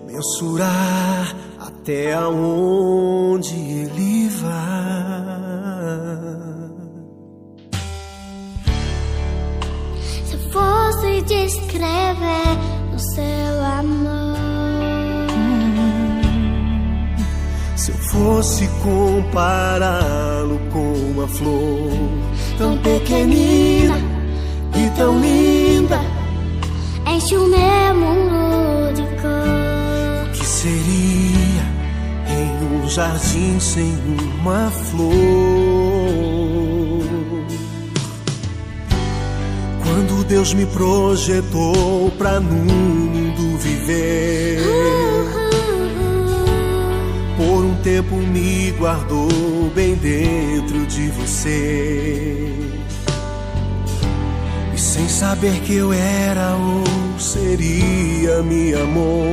mensurar 0.08 1.36
até 1.60 2.14
aonde 2.14 3.54
ele 3.54 4.30
vai. 4.30 4.54
Se 10.26 10.38
fosse 10.52 11.22
descrever 11.22 12.58
o 12.94 13.00
seu 13.00 13.66
amor, 13.80 14.38
se 17.76 17.92
eu 17.92 17.98
fosse 17.98 18.68
compará-lo 18.82 20.60
com 20.72 20.94
uma 21.12 21.28
flor 21.28 21.92
tão 22.58 22.78
pequenina 22.78 23.98
e 24.76 24.90
tão 24.98 25.20
linda, 25.20 26.13
enche 27.14 27.36
o 27.38 27.48
meu 27.48 27.96
mundo 27.96 28.94
de 28.96 29.04
cor 29.22 29.44
seria 30.64 31.66
em 32.26 32.66
um 32.66 32.88
jardim 32.88 33.60
sem 33.60 33.94
uma 34.40 34.72
flor? 34.72 35.14
Quando 39.84 40.24
Deus 40.26 40.54
me 40.54 40.66
projetou 40.68 42.10
pra 42.18 42.40
no 42.40 42.54
mundo 42.54 43.58
viver, 43.58 44.62
por 47.36 47.66
um 47.66 47.76
tempo 47.84 48.16
me 48.16 48.72
guardou 48.72 49.70
bem 49.76 49.96
dentro 49.96 50.86
de 50.86 51.08
você. 51.10 52.83
Sem 54.94 55.10
saber 55.10 55.60
que 55.62 55.74
eu 55.74 55.92
era 55.92 56.56
ou 56.56 57.20
seria, 57.20 58.44
me 58.44 58.76
amou 58.76 59.24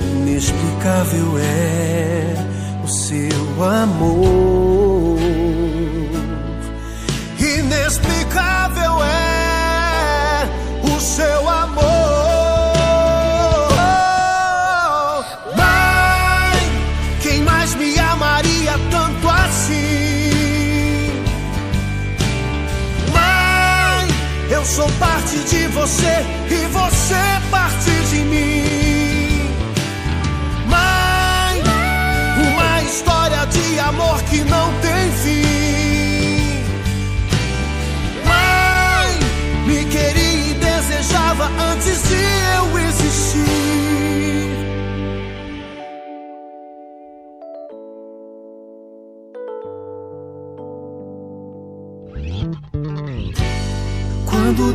inexplicável 0.00 1.36
é 1.36 2.36
o 2.84 2.86
seu 2.86 3.64
amor. 3.64 5.01
Eu 24.62 24.66
sou 24.66 24.88
parte 24.92 25.36
de 25.40 25.66
você 25.68 26.24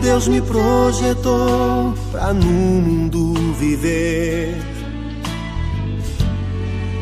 Deus 0.07 0.29
me 0.29 0.41
projetou 0.41 1.93
pra 2.11 2.31
no 2.31 2.45
mundo 2.45 3.33
viver 3.59 4.55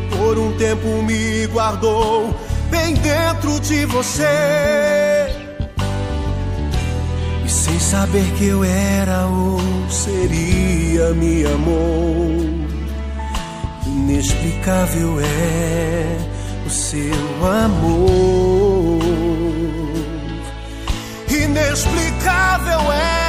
por 0.10 0.40
um 0.40 0.52
tempo 0.54 1.04
me 1.04 1.46
guardou 1.46 2.34
bem 2.72 2.96
dentro 2.96 3.60
de 3.60 3.86
você. 3.86 4.26
E 7.46 7.48
sem 7.48 7.80
saber 7.80 8.26
que 8.40 8.48
eu 8.48 8.64
era 8.64 9.28
ou 9.28 9.60
seria, 9.88 11.14
me 11.14 11.46
amou. 11.46 12.28
Inexplicável 13.86 15.20
é 15.22 16.18
o 16.66 16.70
seu 16.72 17.14
amor. 17.66 19.05
Inexplicável 21.76 22.90
é 22.94 23.25